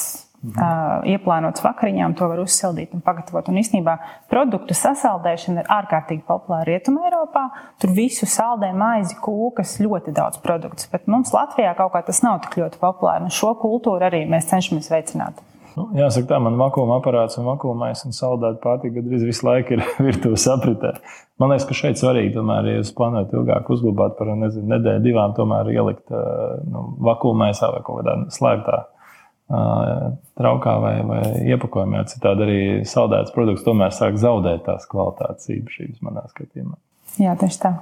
Mhm. 0.42 0.58
Uh, 0.58 1.04
ieplānots 1.06 1.62
vakariņām, 1.62 2.16
to 2.18 2.26
var 2.26 2.40
uzsildīt 2.42 2.96
un 2.96 3.02
pagatavot. 3.06 3.46
Un 3.46 3.60
īstenībā 3.60 3.92
produktu 4.30 4.74
sasaldēšana 4.74 5.62
ir 5.62 5.70
ārkārtīgi 5.70 6.24
populāra 6.26 6.66
Rietumē, 6.66 7.04
Eiropā. 7.06 7.44
Tur 7.78 7.92
visu 7.94 8.26
saldē, 8.26 8.72
maizi, 8.74 9.14
kūkas, 9.22 9.76
ļoti 9.84 10.10
daudz 10.16 10.42
produktu. 10.42 10.88
Bet 10.90 11.06
mums 11.06 11.30
Latvijā 11.30 11.76
kaut 11.78 11.94
kā 11.94 12.02
tas 12.08 12.24
nav 12.26 12.40
tik 12.42 12.58
ļoti 12.58 12.82
populāri. 12.82 13.28
Un 13.30 13.36
šo 13.38 13.54
kultūru 13.62 14.02
arī 14.08 14.24
mēs 14.26 14.50
cenšamies 14.50 14.90
veicināt. 14.90 15.38
Nu, 15.76 15.86
jāsaka, 15.96 16.26
tā 16.34 16.38
man 16.42 16.58
vakuma 16.60 16.98
aparāts 17.00 17.38
un 17.40 17.46
vakumais 17.48 18.02
un 18.06 18.14
saldēta 18.16 18.60
pārtika 18.62 18.98
gandrīz 18.98 19.24
visu 19.24 19.46
laiku 19.48 19.76
ir 19.76 19.84
virtuves 20.06 20.46
apritē. 20.52 20.94
Man 21.40 21.52
liekas, 21.52 21.66
ka 21.68 21.76
šeit 21.76 22.00
svarīgi, 22.00 22.34
tomēr, 22.36 22.68
ja 22.68 22.80
jūs 22.80 22.94
plānojat 22.96 23.32
ilgāk 23.36 23.70
uzglabāt 23.72 24.18
par 24.18 24.32
nezinu, 24.36 24.68
nedēļu, 24.74 25.04
divām, 25.06 25.36
tomēr 25.38 25.70
ielikt 25.72 26.12
nu, 26.12 26.84
vakumaisā 27.08 27.72
vai 27.74 27.84
kaut 27.86 28.02
kādā 28.02 28.18
slēgtā 28.34 28.82
traukā 30.38 30.74
vai, 30.80 30.94
vai 31.06 31.22
iepakojumā. 31.52 32.04
Citādi 32.08 32.46
arī 32.46 32.60
saldēts 32.88 33.34
produkts 33.34 33.66
tomēr 33.66 33.92
sāk 33.94 34.16
zaudēt 34.20 34.64
tās 34.68 34.88
kvalitātes 34.90 35.50
īpašības 35.58 36.04
manā 36.06 36.24
skatījumā. 36.32 36.78
Jā, 37.20 37.36
tieši 37.40 37.64
tā. 37.66 37.74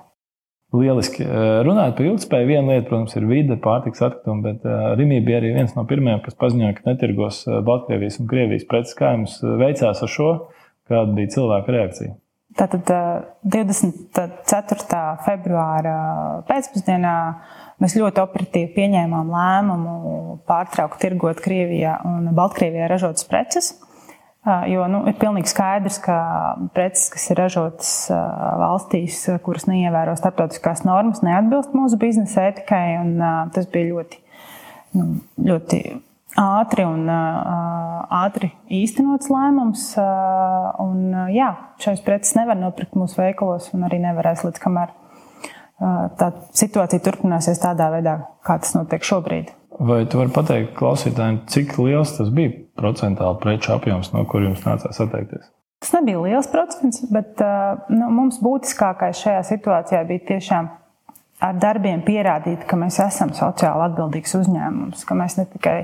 Lieliski. 0.70 1.24
Eh, 1.26 1.60
runājot 1.66 1.96
par 1.98 2.06
ilgspēju, 2.06 2.46
viena 2.46 2.76
lieta, 2.76 2.86
protams, 2.86 3.16
ir 3.18 3.26
vide, 3.26 3.56
pārtiks 3.62 4.02
atkritumi, 4.06 4.44
bet 4.44 4.66
eh, 4.68 4.82
Rimī 5.00 5.18
bija 5.26 5.40
arī 5.40 5.50
viens 5.56 5.74
no 5.74 5.82
pirmajiem, 5.90 6.22
kas 6.22 6.38
paziņoja, 6.38 6.76
ka 6.76 6.86
netirgos 6.86 7.42
eh, 7.48 7.58
Baltkrievijas 7.66 8.20
un 8.22 8.28
Krievijas 8.30 8.66
preces. 8.70 8.94
Kā 8.98 9.14
jums 9.16 9.40
veicās 9.42 10.02
ar 10.06 10.12
šo? 10.14 10.30
Kāda 10.90 11.16
bija 11.16 11.32
cilvēka 11.34 11.74
reakcija? 11.74 12.14
Tātad 12.58 12.88
24. 13.46 15.02
februāra 15.26 15.96
pēcpusdienā 16.48 17.12
mēs 17.82 17.94
ļoti 17.98 18.22
operatīvi 18.22 18.72
pieņēmām 18.74 19.30
lēmumu 19.30 19.92
pārtraukt 20.50 20.98
tirgot 21.02 21.38
Krievijā 21.42 22.00
un 22.10 22.32
Baltkrievijā 22.34 22.90
ražotas 22.90 23.26
preces. 23.30 23.70
Jo 24.40 24.86
nu, 24.88 25.02
ir 25.04 25.18
pilnīgi 25.20 25.50
skaidrs, 25.52 25.98
ka 26.00 26.16
preces, 26.72 27.10
kas 27.12 27.26
ir 27.28 27.36
ražotas 27.42 27.90
valstīs, 28.08 29.18
kuras 29.44 29.66
neievēro 29.68 30.14
starptautiskās 30.16 30.80
normas, 30.88 31.20
neatbilst 31.24 31.74
mūsu 31.76 31.98
biznesa 32.00 32.46
ētikai. 32.48 32.84
Tas 33.52 33.68
bija 33.68 33.90
ļoti, 33.90 34.22
nu, 34.96 35.10
ļoti 35.44 35.82
ātri 36.40 36.86
un 36.88 37.04
ātri 37.10 38.54
īstenots 38.80 39.28
lēmums. 39.28 39.84
Un, 39.98 41.04
jā, 41.36 41.52
šais 41.84 42.00
preces 42.06 42.32
nevar 42.40 42.56
nopirkt 42.56 42.96
mūsu 42.96 43.20
veikalos 43.20 43.68
un 43.76 43.84
arī 43.90 44.00
nevarēs 44.06 44.46
līdz 44.48 44.64
kamēr 44.64 44.96
tā 46.20 46.32
situācija 46.56 47.02
turpināsies 47.04 47.60
tādā 47.62 47.88
veidā, 47.92 48.16
kā 48.44 48.58
tas 48.60 48.76
notiek 48.76 49.04
šobrīd. 49.06 49.52
Vai 49.80 50.02
tu 50.10 50.18
vari 50.20 50.32
pateikt 50.34 50.74
klausītājiem, 50.76 51.38
cik 51.48 51.78
liels 51.80 52.12
tas 52.18 52.28
bija 52.34 52.52
procentuāli 52.80 53.40
preču 53.42 53.74
apjoms, 53.76 54.12
no 54.16 54.24
kuriem 54.28 54.54
jums 54.54 54.66
nācās 54.66 55.02
atteikties? 55.04 55.48
Tas 55.80 55.94
nebija 55.96 56.20
liels 56.20 56.48
procents, 56.52 57.04
bet 57.12 57.40
nu, 57.88 58.10
mums 58.12 58.40
būtiskākais 58.44 59.22
šajā 59.22 59.44
situācijā 59.48 60.02
bija 60.08 60.26
tiešām 60.34 60.68
ar 61.40 61.60
darbiem 61.60 62.02
pierādīt, 62.04 62.66
ka 62.68 62.76
mēs 62.76 62.98
esam 63.00 63.32
sociāli 63.36 63.86
atbildīgs 63.86 64.36
uzņēmums, 64.42 65.06
ka 65.08 65.16
mēs 65.16 65.38
ne 65.38 65.46
tikai 65.54 65.78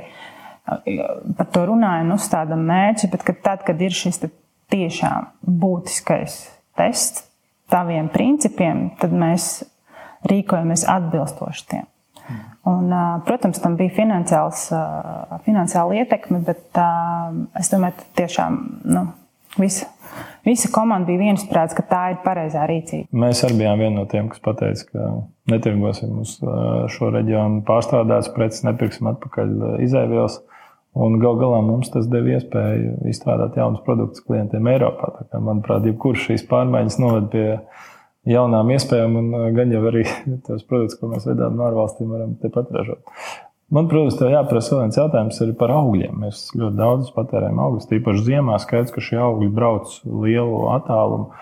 par 1.38 1.48
to 1.54 1.62
runājam, 1.70 2.12
uzstādām 2.16 2.66
mērķi, 2.68 3.10
bet 3.12 3.24
ka 3.24 3.36
tad, 3.48 3.64
kad 3.66 3.80
ir 3.80 3.94
šis 3.94 4.20
tiešām 4.72 5.30
būtiskais 5.62 6.38
tests 6.76 7.24
taviem 7.70 8.10
principiem, 8.12 8.90
tad 9.00 9.14
mēs 9.14 9.64
rīkojamies 10.26 10.86
atbilstoši 10.90 11.68
tiem. 11.70 11.86
Un, 12.66 12.90
protams, 13.26 13.60
tam 13.62 13.76
bija 13.78 13.94
finansiāla 15.46 16.00
ietekme, 16.00 16.40
bet 16.46 16.80
es 17.60 17.70
domāju, 17.70 17.94
ka 18.00 18.04
tiešām 18.22 18.56
nu, 18.90 19.02
visa, 19.60 19.86
visa 20.46 20.70
komanda 20.74 21.06
bija 21.10 21.28
viensprāts, 21.28 21.76
ka 21.76 21.84
tā 21.86 22.02
ir 22.14 22.18
pareizā 22.24 22.66
rīcība. 22.66 23.06
Mēs 23.14 23.44
arī 23.46 23.54
bijām 23.62 23.78
vieni 23.84 23.96
no 24.00 24.04
tiem, 24.10 24.28
kas 24.32 24.42
teica, 24.42 24.82
ka 24.90 25.00
netirgosim 25.52 26.18
uz 26.24 26.30
šo 26.96 27.12
reģionu 27.14 27.62
pārstrādātas 27.68 28.34
preces, 28.34 28.66
nepirksim 28.66 29.12
atpakaļ 29.14 29.48
izēvielas. 29.86 30.40
Un 30.96 31.18
gal 31.20 31.36
galā 31.36 31.58
mums 31.60 31.90
tas 31.92 32.06
deva 32.08 32.38
iespēju 32.38 33.04
izstrādāt 33.10 33.58
jaunus 33.60 33.82
produktus 33.84 34.24
klientiem 34.24 34.64
Eiropā. 34.72 35.10
Kā, 35.18 35.40
manuprāt, 35.44 35.84
jebkurš 35.84 36.30
šīs 36.30 36.46
pārmaiņas 36.48 36.96
noved 37.02 37.26
pie 37.34 37.48
jaunām 38.30 38.70
iespējām, 38.74 39.18
un 39.20 39.34
gan 39.56 39.74
jau 39.74 39.82
arī 39.90 40.04
tos 40.46 40.64
produktus, 40.68 40.98
ko 41.00 41.10
mēs 41.12 41.26
vedām 41.28 41.58
no 41.58 41.66
ārvalstīm, 41.68 42.12
varam 42.12 42.36
tepat 42.42 42.72
ražot. 42.74 43.02
Man, 43.74 43.88
protams, 43.90 44.14
te 44.14 44.28
jāprasa 44.30 44.76
vēl 44.76 44.84
viens 44.84 44.98
jautājums 45.00 45.40
par 45.58 45.72
augļiem. 45.74 46.20
Mēs 46.22 46.44
ļoti 46.54 46.78
daudz 46.78 47.08
patērējam 47.16 47.58
augļus, 47.64 47.88
tīpaši 47.90 48.22
ziemā. 48.28 48.60
Skaidrs, 48.62 48.92
ka 48.94 49.02
šie 49.02 49.18
augļi 49.18 49.48
brauc 49.56 49.96
lielu 50.06 50.60
attālumu. 50.76 51.32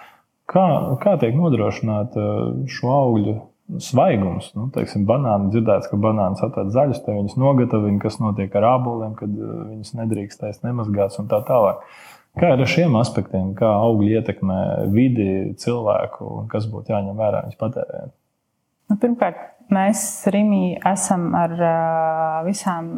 Kā, 0.49 0.65
kā 1.03 1.19
tiek 1.21 1.37
nodrošināta 1.37 2.25
šo 2.73 2.95
augļu 2.95 3.35
svaigums. 3.81 4.51
Nu, 4.57 4.71
teiksim, 4.73 5.05
banāni 5.09 5.51
dzirdēts, 5.53 5.89
ka 5.91 5.99
banāns 6.01 6.43
atved 6.45 6.73
zaļus, 6.73 7.03
te 7.05 7.13
viņas 7.17 7.37
nogatavina, 7.41 8.01
kas 8.03 8.19
notiek 8.21 8.57
ar 8.57 8.69
āboliem, 8.75 9.15
kad 9.19 9.33
viņas 9.33 9.95
nedrīkstēs 10.01 10.61
nemazgāts 10.65 11.21
un 11.21 11.29
tā 11.29 11.41
tālāk. 11.49 11.85
Kā 12.41 12.51
ar 12.57 12.65
šiem 12.67 12.97
aspektiem, 12.99 13.53
kā 13.59 13.69
augļi 13.85 14.17
ietekmē 14.19 14.61
vidi, 14.91 15.27
cilvēku 15.61 16.31
un 16.41 16.49
kas 16.51 16.67
būtu 16.71 16.91
jāņem 16.91 17.19
vērā 17.19 17.45
viņas 17.45 17.61
patērējot? 17.61 18.15
Nu, 18.91 18.97
pirmkārt, 19.01 19.39
mēs 19.73 20.03
Rīgā 20.35 20.91
esam 20.91 21.29
ar 21.39 21.55
visām 22.47 22.91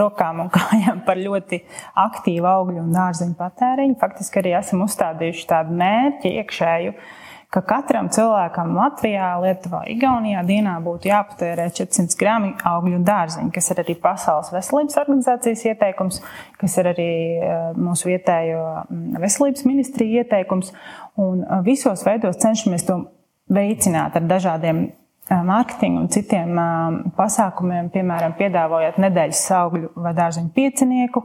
rokām 0.00 0.40
un 0.46 0.48
kājām 0.56 1.04
par 1.04 1.20
ļoti 1.20 1.60
aktīvu 2.06 2.48
augļu 2.50 2.80
un 2.86 2.96
dārzeņu 2.96 3.36
patēriņu. 3.38 3.98
Faktiski 4.00 4.40
arī 4.40 4.56
esam 4.58 4.86
uzstādījuši 4.86 5.46
tādu 5.52 5.76
mērķi 5.84 6.34
iekšēju, 6.40 6.96
uh, 6.96 7.23
ka 7.54 7.62
katram 7.62 8.08
cilvēkam 8.12 8.72
Latvijā, 8.74 9.28
Lietuvā, 9.42 9.84
Igaunijā 9.92 10.42
dienā 10.46 10.74
būtu 10.82 11.10
jāpatērē 11.10 11.68
400 11.76 12.18
gramu 12.18 12.50
augļu 12.66 12.98
un 12.98 13.06
dārziņu, 13.06 13.52
kas 13.54 13.70
ir 13.70 13.82
arī 13.84 13.94
Pasaules 14.02 14.50
veselības 14.54 14.98
organizācijas 15.04 15.62
ieteikums, 15.70 16.20
kas 16.58 16.74
ir 16.82 16.90
arī 16.90 17.08
eh, 17.38 17.54
mūsu 17.78 18.10
vietējo 18.10 18.64
mm, 18.88 19.20
veselības 19.22 19.66
ministrija 19.68 20.24
ieteikums. 20.24 20.74
Un 21.22 21.44
eh, 21.44 21.62
visos 21.66 22.02
veidos 22.06 22.40
cenšamies 22.42 22.86
to 22.88 22.98
veicināt 23.54 24.18
ar 24.18 24.26
dažādiem 24.26 24.86
mārketinga 25.30 26.02
un 26.02 26.08
citiem 26.12 26.58
pasākumiem, 27.16 27.88
piemēram, 27.94 28.34
piedāvājot 28.38 28.98
nedēļas 29.00 29.44
augļu 29.56 29.92
vai 30.04 30.12
dārzeņu 30.16 30.50
piecinieku, 30.56 31.24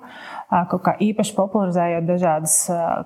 kaut 0.72 0.84
kā 0.86 0.96
īpaši 1.04 1.36
popularizējot 1.36 2.08
dažādas 2.08 2.56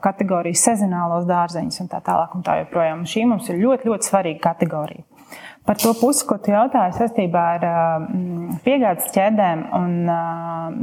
kategorijas, 0.04 0.66
sezonālos 0.70 1.26
dārzeņus 1.30 1.82
un 1.84 1.90
tā 1.92 2.04
tālāk. 2.06 2.38
Un 2.38 2.46
tā 2.46 2.60
joprojām. 2.62 3.08
Šī 3.10 3.26
mums 3.30 3.50
ir 3.50 3.62
ļoti, 3.64 3.90
ļoti 3.90 4.10
svarīga 4.12 4.44
kategorija. 4.52 5.06
Par 5.64 5.80
to 5.80 5.94
pusi, 5.96 6.26
ko 6.28 6.36
tu 6.44 6.52
jautāji 6.52 6.98
saistībā 6.98 7.42
ar 7.56 7.66
piegādes 8.66 9.14
ķēdēm 9.16 9.62
un 9.78 9.94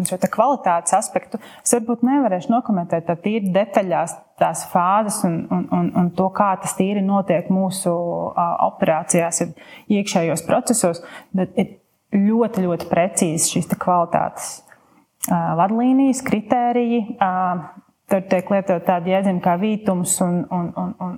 šo 0.08 0.16
kvalitātes 0.24 0.94
aspektu, 0.96 1.40
es 1.60 1.74
varbūt 1.76 2.04
nevarēšu 2.08 2.52
nokomentēt 2.54 3.04
tā 3.10 3.16
tīri 3.20 3.52
detaļās 3.52 4.16
tās 4.40 4.64
fāzes 4.72 5.20
un, 5.28 5.36
un, 5.52 5.66
un, 5.76 5.90
un 6.00 6.08
to, 6.16 6.30
kā 6.32 6.54
tas 6.62 6.72
tīri 6.78 7.04
notiek 7.04 7.50
mūsu 7.52 7.92
operācijās, 8.70 9.42
iekšējos 9.92 10.46
procesos, 10.48 11.04
bet 11.36 11.52
ir 11.60 11.76
ļoti, 12.16 12.64
ļoti 12.64 12.88
precīzi 12.88 13.52
šīs 13.54 13.68
kvalitātes 13.76 14.50
vadlīnijas, 15.28 16.24
kritēriji 16.24 17.02
Tur 18.10 18.24
tiek 18.26 18.48
lietot 18.50 18.82
tādi 18.88 19.12
jēdzieni 19.12 19.38
kā 19.44 19.52
vītums 19.60 20.16
un, 20.24 20.40
un, 20.50 20.70
un, 20.80 20.94
un 21.04 21.12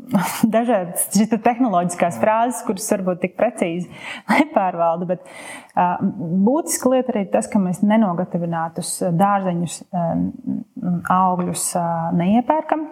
dažādas 0.54 1.10
tehnoloģiskās 1.44 2.16
frāzes, 2.22 2.62
kuras 2.64 2.88
varbūt 2.94 3.20
tik 3.26 3.36
precīzi 3.36 3.90
nepārvalda. 4.32 5.08
Bet 5.10 5.26
uh, 5.28 6.00
būtiska 6.46 6.94
lieta 6.94 7.12
arī 7.12 7.26
tas, 7.34 7.50
ka 7.50 7.60
mēs 7.60 7.82
nenogatainātus 7.84 8.94
dārzeņus, 9.20 9.76
uh, 9.92 10.24
augļus 11.12 11.68
uh, 11.76 12.08
neiepērkam. 12.16 12.88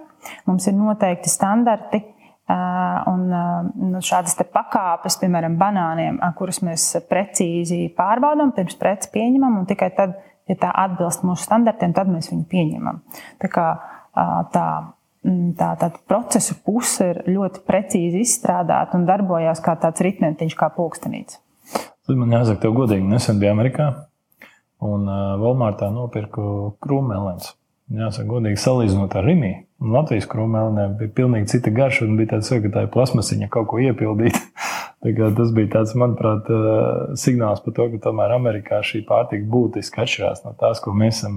Mums 0.50 0.68
ir 0.68 0.76
noteikti 0.76 1.32
standarti. 1.32 2.04
Un 2.48 3.26
uh, 3.28 3.98
šādas 4.00 4.38
pakāpes, 4.52 5.18
piemēram, 5.20 5.58
banāniem, 5.60 6.16
kurus 6.38 6.62
mēs 6.64 6.94
precīzi 7.08 7.90
pārbaudām, 7.96 8.54
pirms 8.56 8.78
preces 8.80 9.12
pieņemam, 9.12 9.58
un 9.60 9.66
tikai 9.68 9.90
tad 9.96 10.16
ja 10.48 10.56
tā 10.58 10.70
atbilst 10.84 11.24
mūsu 11.26 11.44
standartiem, 11.46 11.94
tad 11.96 12.10
mēs 12.12 12.30
viņu 12.32 12.46
pieņemam. 12.50 13.02
Tā 13.42 13.50
kā 13.52 13.66
tā, 14.54 14.68
tā, 15.58 15.68
tā 15.80 15.90
procesu 16.08 16.56
puse 16.64 17.12
ir 17.12 17.22
ļoti 17.28 17.64
precīzi 17.68 18.24
izstrādāta 18.24 18.98
un 18.98 19.06
darbojas 19.08 19.62
kā 19.64 19.76
tāds 19.80 20.04
ritmentiņš, 20.04 20.56
kā 20.58 20.70
pulkstenīts. 20.74 21.40
Tad 22.08 22.16
man 22.16 22.32
jāsaka, 22.32 22.62
tev 22.64 22.76
godīgi, 22.78 23.04
nesen 23.04 23.40
bija 23.40 23.52
Amerikā 23.52 23.90
un 24.84 25.08
Walmartā 25.42 25.90
nopirku 25.92 26.74
krūmēlēns. 26.84 27.52
Jāsaka, 27.98 28.28
godīgi 28.28 28.60
salīdzinot 28.60 29.16
ar 29.16 29.24
Rimiju. 29.24 29.62
Latvijas 29.94 30.26
krūmēlēm 30.28 30.96
bija 30.98 31.12
pilnīgi 31.20 31.52
cita 31.54 31.70
garša 31.72 32.04
un 32.08 32.16
bija 32.18 32.34
tāds, 32.34 32.50
ka 32.50 32.72
tā 32.74 32.84
ir 32.84 32.90
plasmasiņa 32.92 33.48
kaut 33.52 33.68
ko 33.70 33.80
iepildīt. 33.80 34.36
Tas 34.98 35.52
bija 35.54 35.70
tāds, 35.76 35.92
manuprāt, 35.98 36.48
signāls 37.20 37.62
par 37.62 37.74
to, 37.76 37.86
ka 37.92 38.00
tomēr 38.08 38.34
Amerikā 38.34 38.80
šī 38.82 39.04
pārtika 39.06 39.46
būtiski 39.46 40.02
atšķirās 40.02 40.42
no 40.42 40.56
tās, 40.58 40.82
ko 40.82 40.90
mēs 40.90 41.20
esam 41.20 41.36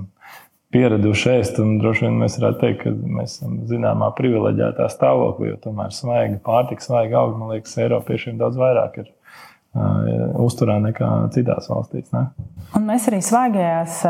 pieraduši 0.74 1.30
ēst. 1.36 1.62
Droši 1.84 2.08
vien 2.08 2.18
mēs 2.24 2.40
varētu 2.40 2.62
teikt, 2.64 2.82
ka 2.86 2.94
mēs 3.20 3.38
esam 3.38 3.60
zināmā 3.70 4.10
privileģētā 4.18 4.88
stāvoklī, 4.90 5.52
jo 5.52 5.60
tomēr 5.68 5.94
svaiga 5.94 6.40
pārtika, 6.46 6.88
svaiga 6.88 7.22
auga, 7.22 7.38
man 7.38 7.54
liekas, 7.54 7.78
Eiropiešiem 7.86 8.42
daudz 8.42 8.58
vairāk 8.58 8.98
ir 9.04 9.12
uzturā 9.72 10.76
nekā 10.84 11.10
citās 11.32 11.70
valstīs. 11.72 12.10
Ne? 12.12 12.26
Un 12.76 12.84
mēs 12.88 13.06
arī 13.08 13.22
svaigajās 13.24 14.02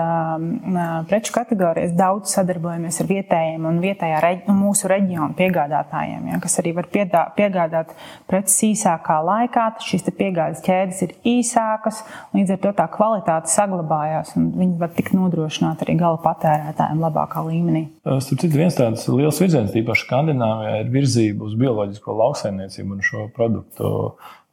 preču 1.10 1.36
kategorijās 1.36 1.94
daudz 1.98 2.34
sadarbojamies 2.34 2.98
ar 3.04 3.10
vietējiem 3.10 3.68
un 3.70 3.78
vietējā 3.84 4.22
reģi, 4.26 4.56
mūsu 4.58 4.90
reģionu 4.90 5.38
piegādātājiem, 5.38 6.32
ja, 6.32 6.40
kas 6.42 6.58
arī 6.62 6.74
var 6.80 6.90
piedā, 6.94 7.24
piegādāt 7.38 7.94
preces 8.30 8.58
īsākā 8.72 9.20
laikā. 9.28 9.68
Šīs 9.86 10.08
piegādes 10.18 10.66
ķēdes 10.66 11.04
ir 11.06 11.16
īsākas, 11.30 12.02
līdz 12.34 12.56
ar 12.58 12.62
to 12.66 12.74
tā 12.82 12.90
kvalitāte 12.98 13.54
saglabājās 13.54 14.34
un 14.38 14.52
viņi 14.58 14.78
var 14.82 14.94
tikt 14.98 15.14
nodrošināti 15.18 15.86
arī 15.86 15.98
gala 16.02 16.22
patērētājiem 16.26 17.06
labākā 17.06 17.46
līmenī. 17.46 17.86
Starp 18.02 18.42
citu, 18.42 18.58
viens 18.58 18.78
tāds 18.78 19.06
liels 19.14 19.42
virziens, 19.42 19.74
tīpaši 19.74 20.08
Skandināvijā, 20.08 20.76
ir 20.82 20.94
virzība 20.94 21.46
uz 21.46 21.58
bioloģisko 21.62 22.18
lauksaimniecību 22.18 22.98
un 22.98 23.06
šo 23.06 23.30
produktu 23.36 23.92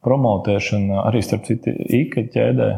promotēšana 0.05 1.03
arī 1.09 1.21
starp 1.25 1.47
citu 1.47 1.73
IKA 1.73 2.25
ķēdē. 2.33 2.69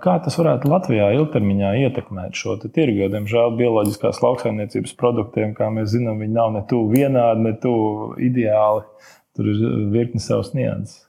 Kā 0.00 0.14
tas 0.24 0.38
varētu 0.40 0.70
Latvijā 0.70 1.10
ilgtermiņā 1.18 1.74
ietekmēt 1.82 2.38
šo 2.38 2.56
tirgu? 2.62 3.02
Jo, 3.02 3.10
diemžēl, 3.12 3.56
bioloģiskās 3.58 4.22
lauksaimniecības 4.24 4.94
produktiem, 5.00 5.52
kā 5.58 5.68
mēs 5.74 5.92
zinām, 5.92 6.22
viņi 6.22 6.36
nav 6.38 6.54
ne 6.54 6.62
tuvu 6.70 6.94
vienādi, 6.94 7.44
ne 7.44 7.52
tuvu 7.60 8.14
ideāli. 8.24 8.86
Tur 9.36 9.50
ir 9.52 9.60
virkni 9.92 10.22
savs 10.22 10.54
nianses. 10.56 11.04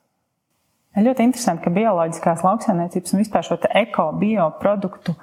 Ļoti 0.99 1.23
interesanti, 1.23 1.63
ka 1.63 1.71
bioloģiskās 1.71 2.43
lauksaimniecības 2.43 3.13
un 3.15 3.21
vispār 3.23 3.47
šo 3.47 3.55
eko-bio 3.85 4.49
produktu 4.59 5.15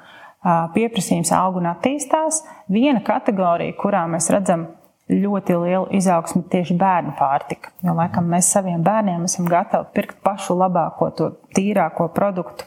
pieprasījums 0.73 1.35
aug 1.37 1.59
un 1.61 1.69
attīstās. 1.69 2.41
Viena 2.73 3.03
kategorija, 3.05 3.77
kurā 3.77 4.07
mēs 4.09 4.31
redzam 4.33 4.65
ļoti 5.09 5.55
lielu 5.57 5.87
izaugsmu 5.97 6.43
tieši 6.53 6.75
bērnu 6.77 7.15
pārtika. 7.17 7.71
Jo 7.85 7.95
laikam 7.97 8.27
mēs 8.29 8.51
saviem 8.53 8.83
bērniem 8.85 9.25
esam 9.25 9.47
gatavi 9.49 9.89
pirkt 9.95 10.19
pašu 10.25 10.57
labāko, 10.59 11.09
to 11.17 11.31
tīrāko 11.57 12.11
produktu. 12.13 12.67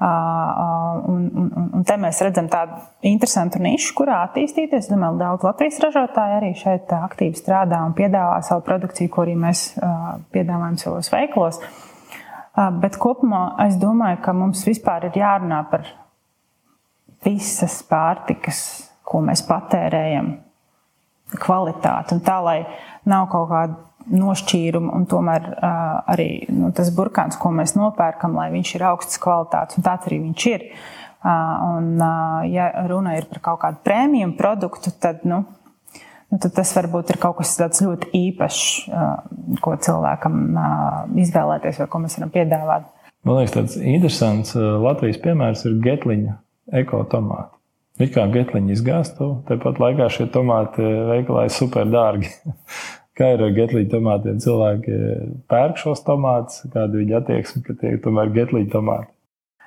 Un, 0.00 1.30
un, 1.40 1.70
un 1.78 1.86
te 1.88 1.96
mēs 2.00 2.20
redzam 2.24 2.50
tādu 2.52 2.76
interesantu 3.08 3.62
nišu, 3.64 3.94
kurā 3.96 4.18
attīstīties. 4.26 4.84
Es 4.84 4.90
domāju, 4.92 5.16
daudz 5.22 5.46
Latvijas 5.48 5.80
ražotāji 5.84 6.36
arī 6.36 6.50
šeit 6.58 6.92
aktīvi 6.96 7.40
strādā 7.40 7.80
un 7.86 7.96
piedāvā 7.96 8.42
savu 8.44 8.64
produkciju, 8.68 9.12
ko 9.12 9.24
arī 9.24 9.38
mēs 9.40 9.64
piedāvājam 10.34 10.76
savos 10.84 11.08
veiklos. 11.12 11.62
Bet 12.82 13.00
kopumā 13.00 13.54
es 13.64 13.80
domāju, 13.80 14.20
ka 14.24 14.36
mums 14.36 14.66
vispār 14.68 15.08
ir 15.08 15.16
jārunā 15.22 15.64
par 15.72 15.88
visas 17.24 17.80
pārtikas, 17.88 18.62
ko 19.06 19.24
mēs 19.24 19.42
patērējam, 19.48 20.34
kvalitāti. 21.38 22.16
Un 22.16 22.24
tā, 22.26 22.40
lai 22.44 22.58
nav 23.08 23.28
kaut 23.32 23.48
kāda 23.52 23.90
nošķīrumu, 24.10 24.90
un 24.96 25.04
tomēr 25.10 25.46
uh, 25.52 26.00
arī 26.10 26.28
nu, 26.50 26.70
tas 26.76 26.90
burkāns, 26.94 27.38
ko 27.40 27.52
mēs 27.54 27.76
nopērkam, 27.76 28.34
lai 28.38 28.48
viņš 28.54 28.74
ir 28.76 28.86
augstas 28.88 29.20
kvalitātes, 29.22 29.78
un 29.78 29.86
tāds 29.86 30.08
arī 30.08 30.20
viņš 30.24 30.46
ir. 30.50 30.66
Uh, 31.20 31.76
un, 31.76 31.90
uh, 32.00 32.40
ja 32.48 32.70
runa 32.88 33.18
ir 33.18 33.28
par 33.28 33.42
kaut 33.44 33.60
kādu 33.64 33.82
prēmiju 33.84 34.32
produktu, 34.38 34.92
tad, 35.02 35.20
nu, 35.28 35.42
nu, 36.30 36.38
tad 36.40 36.54
tas 36.56 36.72
varbūt 36.78 37.12
ir 37.12 37.20
kaut 37.20 37.38
kas 37.42 37.52
tāds 37.60 37.84
ļoti 37.84 38.08
īpašs, 38.16 38.64
uh, 38.88 39.60
ko 39.60 39.76
cilvēkam 39.84 40.40
uh, 40.48 40.98
izvēlēties 41.20 41.84
vai 41.84 41.90
ko 41.92 42.02
mēs 42.06 42.16
varam 42.18 42.34
piedāvāt. 42.34 42.88
Man 43.28 43.36
liekas, 43.36 43.52
tāds 43.52 43.76
interesants 43.84 44.56
Latvijas 44.56 45.20
piemērs 45.20 45.66
ir 45.68 45.76
Getliņa 45.84 46.38
ekotomāti. 46.80 47.59
It 47.98 48.14
kā 48.14 48.24
getliņa 48.32 48.72
izgāstu, 48.76 49.32
tāpat 49.48 49.80
laikā 49.82 50.06
šie 50.12 50.28
tomāti 50.32 50.84
veikalā 50.84 51.48
ir 51.48 51.54
super 51.54 51.88
dārgi. 51.90 52.30
Kā 53.20 53.34
ir 53.34 53.42
ar 53.44 53.50
getliņu 53.52 53.90
tomātiem? 53.92 54.38
Cilvēki 54.40 54.98
pērk 55.50 55.76
šos 55.76 56.00
tomātus, 56.06 56.62
kāda 56.72 56.94
ir 56.94 57.02
viņa 57.02 57.18
attieksme, 57.18 57.60
ka 57.66 57.74
tie 57.76 57.90
ir 57.92 57.98
tomēr 58.00 58.30
getliņu 58.32 58.70
tomāti. 58.72 59.10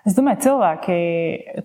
Es 0.04 0.18
domāju, 0.18 0.42
cilvēki, 0.44 0.96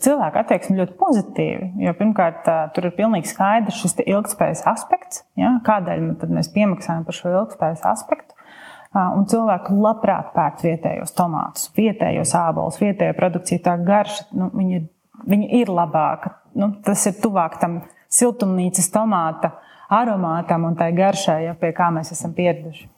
cilvēki 0.05 0.39
attieksme 0.39 0.77
ļoti 0.79 0.95
pozitīvi. 1.01 1.71
Jo 1.83 1.95
pirmkārt, 1.99 2.47
tur 2.75 2.87
ir 2.87 2.95
pilnīgi 2.95 3.33
skaidrs 3.33 3.81
šis 3.81 3.97
ilgspējas 4.05 4.63
aspekts. 4.71 5.25
Ja? 5.39 5.57
Kādēļ 5.67 6.05
mēs 6.37 6.53
piemaksājam 6.55 7.07
par 7.09 7.17
šo 7.17 7.33
ilgspējas 7.33 7.83
aspektu? 7.89 8.37
Un 8.95 9.27
cilvēki 9.29 9.75
labprāt 9.83 10.31
pērk 10.37 10.63
vietējos 10.65 11.17
tomātus, 11.19 11.67
vietējos 11.77 12.37
ābolus, 12.39 12.79
vietējo 12.81 13.17
produkciju. 13.19 13.65
Tā 13.65 13.75
garša 13.85 14.29
nu, 14.39 14.53
viņa, 14.55 14.85
viņa 15.27 15.49
ir 15.61 15.73
labāka. 15.73 16.37
Nu, 16.59 16.73
tas 16.85 17.07
ir 17.11 17.19
tuvāk 17.23 17.59
tam 17.63 17.81
siltumnīcas 18.13 18.91
tomāta 18.93 19.55
aromātam 19.89 20.67
un 20.69 20.77
tai 20.79 20.93
garšai, 20.97 21.43
ja, 21.47 21.57
pie 21.59 21.73
kā 21.77 21.89
mēs 21.95 22.13
esam 22.15 22.35
pieraduši. 22.37 22.89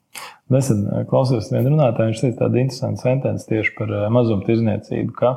Nesen 0.50 0.82
eh, 0.88 1.04
klausījos 1.10 1.52
vienu 1.52 1.74
runātāju, 1.74 2.10
viņš 2.10 2.22
teica 2.24 2.38
tādu 2.44 2.60
interesantu 2.62 3.04
sentenci 3.04 3.48
tieši 3.52 3.74
par 3.76 3.92
eh, 3.94 4.06
mazumtirdzniecību, 4.16 5.14
ka 5.18 5.34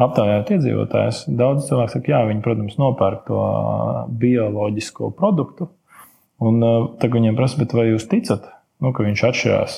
aptaujājot 0.00 0.54
iedzīvotājus, 0.56 1.20
daudz 1.38 1.68
cilvēku 1.68 1.94
saka, 1.94 2.12
jā, 2.14 2.22
viņi, 2.30 2.42
protams, 2.44 2.78
nopērk 2.80 3.26
to 3.28 3.42
eh, 3.44 4.00
bioloģisko 4.24 5.12
produktu. 5.18 5.70
Un 6.40 6.62
tagad 6.96 7.18
viņiem 7.18 7.34
prasa, 7.36 7.66
vai 7.76 7.90
jūs 7.90 8.06
ticat, 8.08 8.46
nu, 8.80 8.94
ka 8.96 9.04
viņš 9.04 9.22
atšķirās 9.28 9.74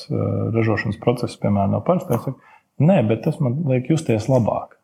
ražošanas 0.54 1.00
procesā, 1.02 1.40
piemēram, 1.42 1.72
no 1.74 1.80
parastās? 1.82 2.28
Nē, 2.78 3.00
bet 3.08 3.24
tas 3.24 3.40
man 3.42 3.56
liek 3.66 3.90
justies 3.90 4.28
labāk. 4.30 4.76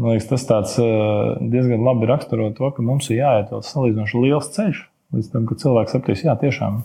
Man 0.00 0.14
liekas, 0.14 0.28
tas 0.30 0.44
tāds, 0.48 0.76
diezgan 1.52 1.84
labi 1.84 2.08
raksturo 2.08 2.48
to, 2.56 2.70
ka 2.72 2.84
mums 2.84 3.10
ir 3.12 3.20
jāiet 3.20 3.50
vēl 3.52 3.64
salīdzinoši 3.66 4.22
liels 4.24 4.48
ceļš, 4.54 4.84
līdz 5.16 5.32
tam, 5.34 5.48
ka 5.48 5.58
cilvēks 5.60 5.92
sapratīs, 5.96 6.22
jā, 6.24 6.36
tiešām 6.40 6.78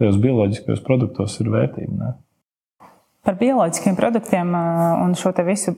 tajos 0.00 0.18
bioloģiskajos 0.20 0.82
produktos 0.84 1.38
ir 1.40 1.48
vērtība. 1.52 1.94
Ne? 1.96 2.90
Par 3.24 3.36
bioloģiskiem 3.40 3.96
produktiem 3.96 4.52
un 4.56 5.16
šo 5.16 5.32
visu 5.44 5.74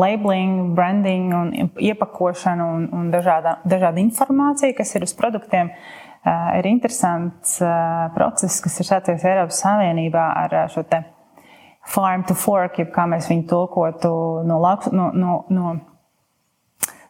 labeling, 0.00 0.74
branding, 0.76 1.32
un 1.36 1.72
iepakošanu 1.80 2.68
un, 2.76 2.86
un 2.96 3.10
dažāda, 3.12 3.58
dažāda 3.68 4.00
informācija, 4.00 4.76
kas 4.76 4.94
ir 4.96 5.04
uz 5.04 5.12
produktiem, 5.16 5.72
ir 6.56 6.68
interesants 6.68 7.58
process, 8.16 8.60
kas 8.64 8.80
ir 8.80 8.88
sācies 8.88 9.24
Eiropas 9.28 9.60
Savienībā 9.64 10.24
ar 10.44 10.56
šo 10.72 10.84
farm 11.90 12.24
to 12.28 12.36
fork, 12.36 12.78
jeb 12.78 12.92
kā 12.94 13.06
mēs 13.08 13.28
viņu 13.30 13.46
tulkotu 13.50 14.10
no, 14.46 14.60
no, 14.92 15.06
no, 15.16 15.36
no 15.48 15.72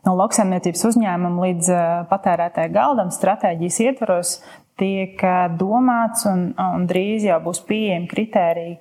no 0.07 0.15
lauksaimniecības 0.19 0.87
uzņēmuma 0.91 1.47
līdz 1.47 1.71
eh, 1.75 1.87
patērētāja 2.11 2.73
galdam 2.75 3.13
stratēģijas 3.15 3.81
ietvaros 3.87 4.35
tiek 4.81 5.21
eh, 5.25 5.43
domāts 5.61 6.27
un, 6.31 6.51
un 6.55 6.87
drīz 6.91 7.27
jau 7.29 7.41
būs 7.45 7.63
pieejami 7.69 8.11
kriteriji, 8.11 8.79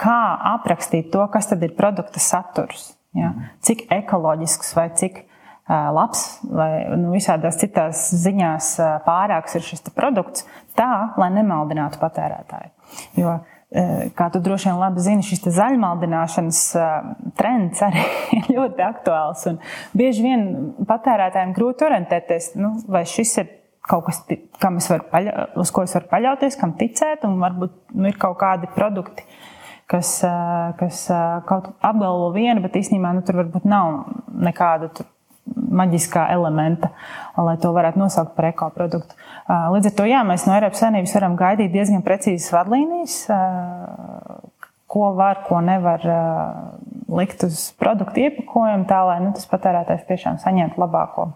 kā 0.00 0.18
aprakstīt 0.54 1.12
to, 1.14 1.22
kas 1.32 1.50
tad 1.52 1.62
ir 1.66 1.76
produkta 1.78 2.22
saturs. 2.22 2.92
Ja? 3.14 3.30
Cik 3.62 3.86
ekoloģisks 3.94 4.72
vai 4.74 4.88
cik 4.98 5.20
uh, 5.22 5.92
labs 5.94 6.24
vai 6.50 6.70
nu, 6.98 7.12
visādās 7.12 7.60
citās 7.60 8.08
ziņās 8.24 8.72
pārāks 9.06 9.54
ir 9.54 9.62
šis 9.62 9.86
produkts, 9.94 10.48
tā, 10.74 11.14
lai 11.20 11.30
nemaldinātu 11.36 12.02
patērētāju. 12.02 12.72
Jo 13.22 13.36
Eh, 13.63 13.63
kā 14.14 14.28
tu 14.30 14.38
droši 14.42 14.68
vien 14.70 14.78
labi 14.78 15.02
zini, 15.02 15.24
šis 15.26 15.48
zaļmaldināšanas 15.56 16.60
eh, 16.78 16.92
trends 17.38 17.82
arī 17.82 18.04
ir 18.38 18.50
ļoti 18.54 18.84
aktuāls. 18.86 19.46
Bieži 19.98 20.22
vien 20.26 20.44
patērētājiem 20.86 21.54
grūti 21.56 21.86
orientēties, 21.88 22.52
nu, 22.60 22.74
vai 22.86 23.02
šis 23.08 23.36
ir 23.42 23.50
kaut 23.84 24.06
kas, 24.06 24.22
var 24.88 25.02
paļa, 25.10 25.48
uz 25.60 25.72
ko 25.74 25.84
es 25.84 25.92
varu 25.96 26.08
paļauties, 26.12 26.56
kam 26.60 26.76
ticēt, 26.78 27.26
un 27.28 27.36
varbūt 27.42 27.74
nu, 27.98 28.06
ir 28.08 28.20
kaut 28.20 28.38
kādi 28.40 28.70
produkti, 28.76 29.26
kas, 29.90 30.16
eh, 30.28 30.70
kas 30.78 31.06
kaut 31.50 31.74
apgalvo 31.74 32.30
vienu, 32.36 32.62
bet 32.64 32.78
īstenībā 32.78 33.10
nu, 33.16 33.26
tur 33.26 33.42
varbūt 33.42 33.66
nav 33.68 34.04
nekāda 34.30 34.92
maģiskā 35.74 36.28
elementa, 36.34 36.90
lai 37.36 37.56
to 37.60 37.72
varētu 37.74 38.00
nosaukt 38.00 38.34
par 38.38 38.50
ekoproduktu. 38.52 39.18
Līdz 39.74 39.90
ar 39.90 39.96
to 39.98 40.08
jā, 40.08 40.22
mēs 40.26 40.46
no 40.48 40.56
Eiropas 40.56 40.82
Savienības 40.82 41.14
varam 41.18 41.38
gaidīt 41.40 41.72
diezgan 41.74 42.04
precīzas 42.06 42.52
vadlīnijas, 42.54 43.16
ko 44.94 45.10
var, 45.18 45.42
ko 45.48 45.60
nevar 45.64 46.04
likt 47.14 47.46
uz 47.46 47.70
produktu 47.80 48.26
iepakojumu, 48.26 48.86
tā 48.90 49.00
lai 49.08 49.18
nu, 49.24 49.32
tas 49.36 49.48
patērētājs 49.50 50.06
tiešām 50.10 50.38
saņemtu 50.42 50.80
labāko. 50.80 51.32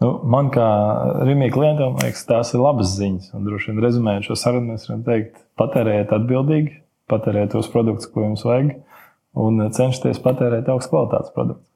Nu, 0.00 0.14
man 0.32 0.48
kā 0.52 0.66
Rīgā 1.28 1.50
klientam 1.52 1.98
liekas, 2.00 2.22
tās 2.28 2.54
ir 2.54 2.62
labas 2.62 2.94
ziņas. 2.96 3.34
Un, 3.36 3.44
droši 3.44 3.72
vien 3.72 3.82
rezumējot 3.84 4.30
šo 4.30 4.36
sarunu, 4.40 4.72
mēs 4.72 4.86
varam 4.88 5.02
teikt, 5.04 5.42
patērējiet 5.60 6.14
atbildīgi, 6.16 6.78
patērējiet 7.12 7.52
tos 7.52 7.68
produktus, 7.72 8.08
ko 8.12 8.24
jums 8.24 8.46
vajag, 8.46 8.78
un 9.44 9.66
cenšieties 9.76 10.22
patērēt 10.24 10.70
augstu 10.72 10.94
kvalitātes 10.94 11.34
produktus. 11.36 11.69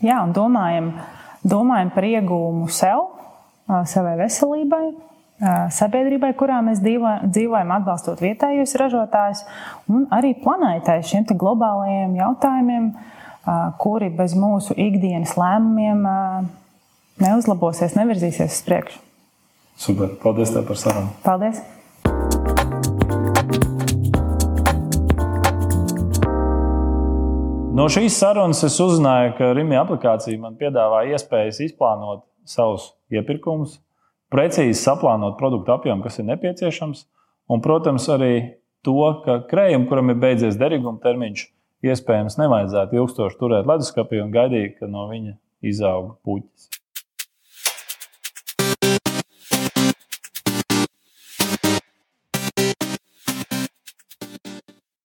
Jā, 0.00 0.22
un 0.24 0.32
domājam, 0.32 0.94
domājam 1.44 1.90
par 1.92 2.06
iegūmu 2.08 2.68
sev, 2.72 3.02
savai 3.90 4.14
veselībai, 4.20 4.84
sabiedrībai, 5.76 6.32
kurā 6.36 6.60
mēs 6.64 6.80
dzīvojam, 6.80 7.74
atbalstot 7.76 8.20
vietējos 8.24 8.76
ražotājus, 8.80 9.44
un 9.92 10.06
arī 10.12 10.34
planētai 10.40 11.00
šiem 11.06 11.28
globālajiem 11.30 12.16
jautājumiem, 12.20 12.88
kuri 13.80 14.10
bez 14.16 14.36
mūsu 14.36 14.76
ikdienas 14.76 15.36
lēmumiem 15.40 16.04
neuzlabosies, 17.20 17.96
nevirzīsies 17.96 18.56
uz 18.56 18.64
priekšu. 18.68 19.04
Super! 19.80 20.16
Paldies 20.20 20.52
tev 20.52 20.66
par 20.68 20.80
sarunu! 20.80 21.12
Paldies! 21.24 21.60
No 27.80 27.86
šīs 27.88 28.12
sarunas 28.20 28.58
es 28.66 28.74
uzzināju, 28.84 29.30
ka 29.38 29.46
Rīgas 29.56 29.78
aplikācija 29.80 30.36
man 30.42 30.58
piedāvā 30.60 30.98
iespējas 31.14 31.62
izplānot 31.64 32.26
savus 32.44 32.90
iepirkumus, 33.08 33.78
precīzi 34.28 34.76
saplānot 34.76 35.38
produktu 35.38 35.72
apjomu, 35.72 36.04
kas 36.04 36.20
ir 36.20 36.26
nepieciešams, 36.28 37.06
un, 37.48 37.62
protams, 37.64 38.10
arī 38.12 38.34
to, 38.84 38.98
ka 39.24 39.38
krējumam, 39.48 39.86
kuram 39.88 40.12
ir 40.12 40.20
beidzies 40.20 40.60
derīguma 40.60 41.00
termiņš, 41.00 41.46
iespējams 41.88 42.36
nevajadzētu 42.42 43.00
ilgstoši 43.00 43.40
turēt 43.40 43.72
leduskapī 43.72 44.20
un 44.26 44.34
gaidīt, 44.34 44.76
ka 44.76 44.90
no 44.90 45.06
viņa 45.14 45.38
izaug 45.72 46.18
puķis. 46.20 46.79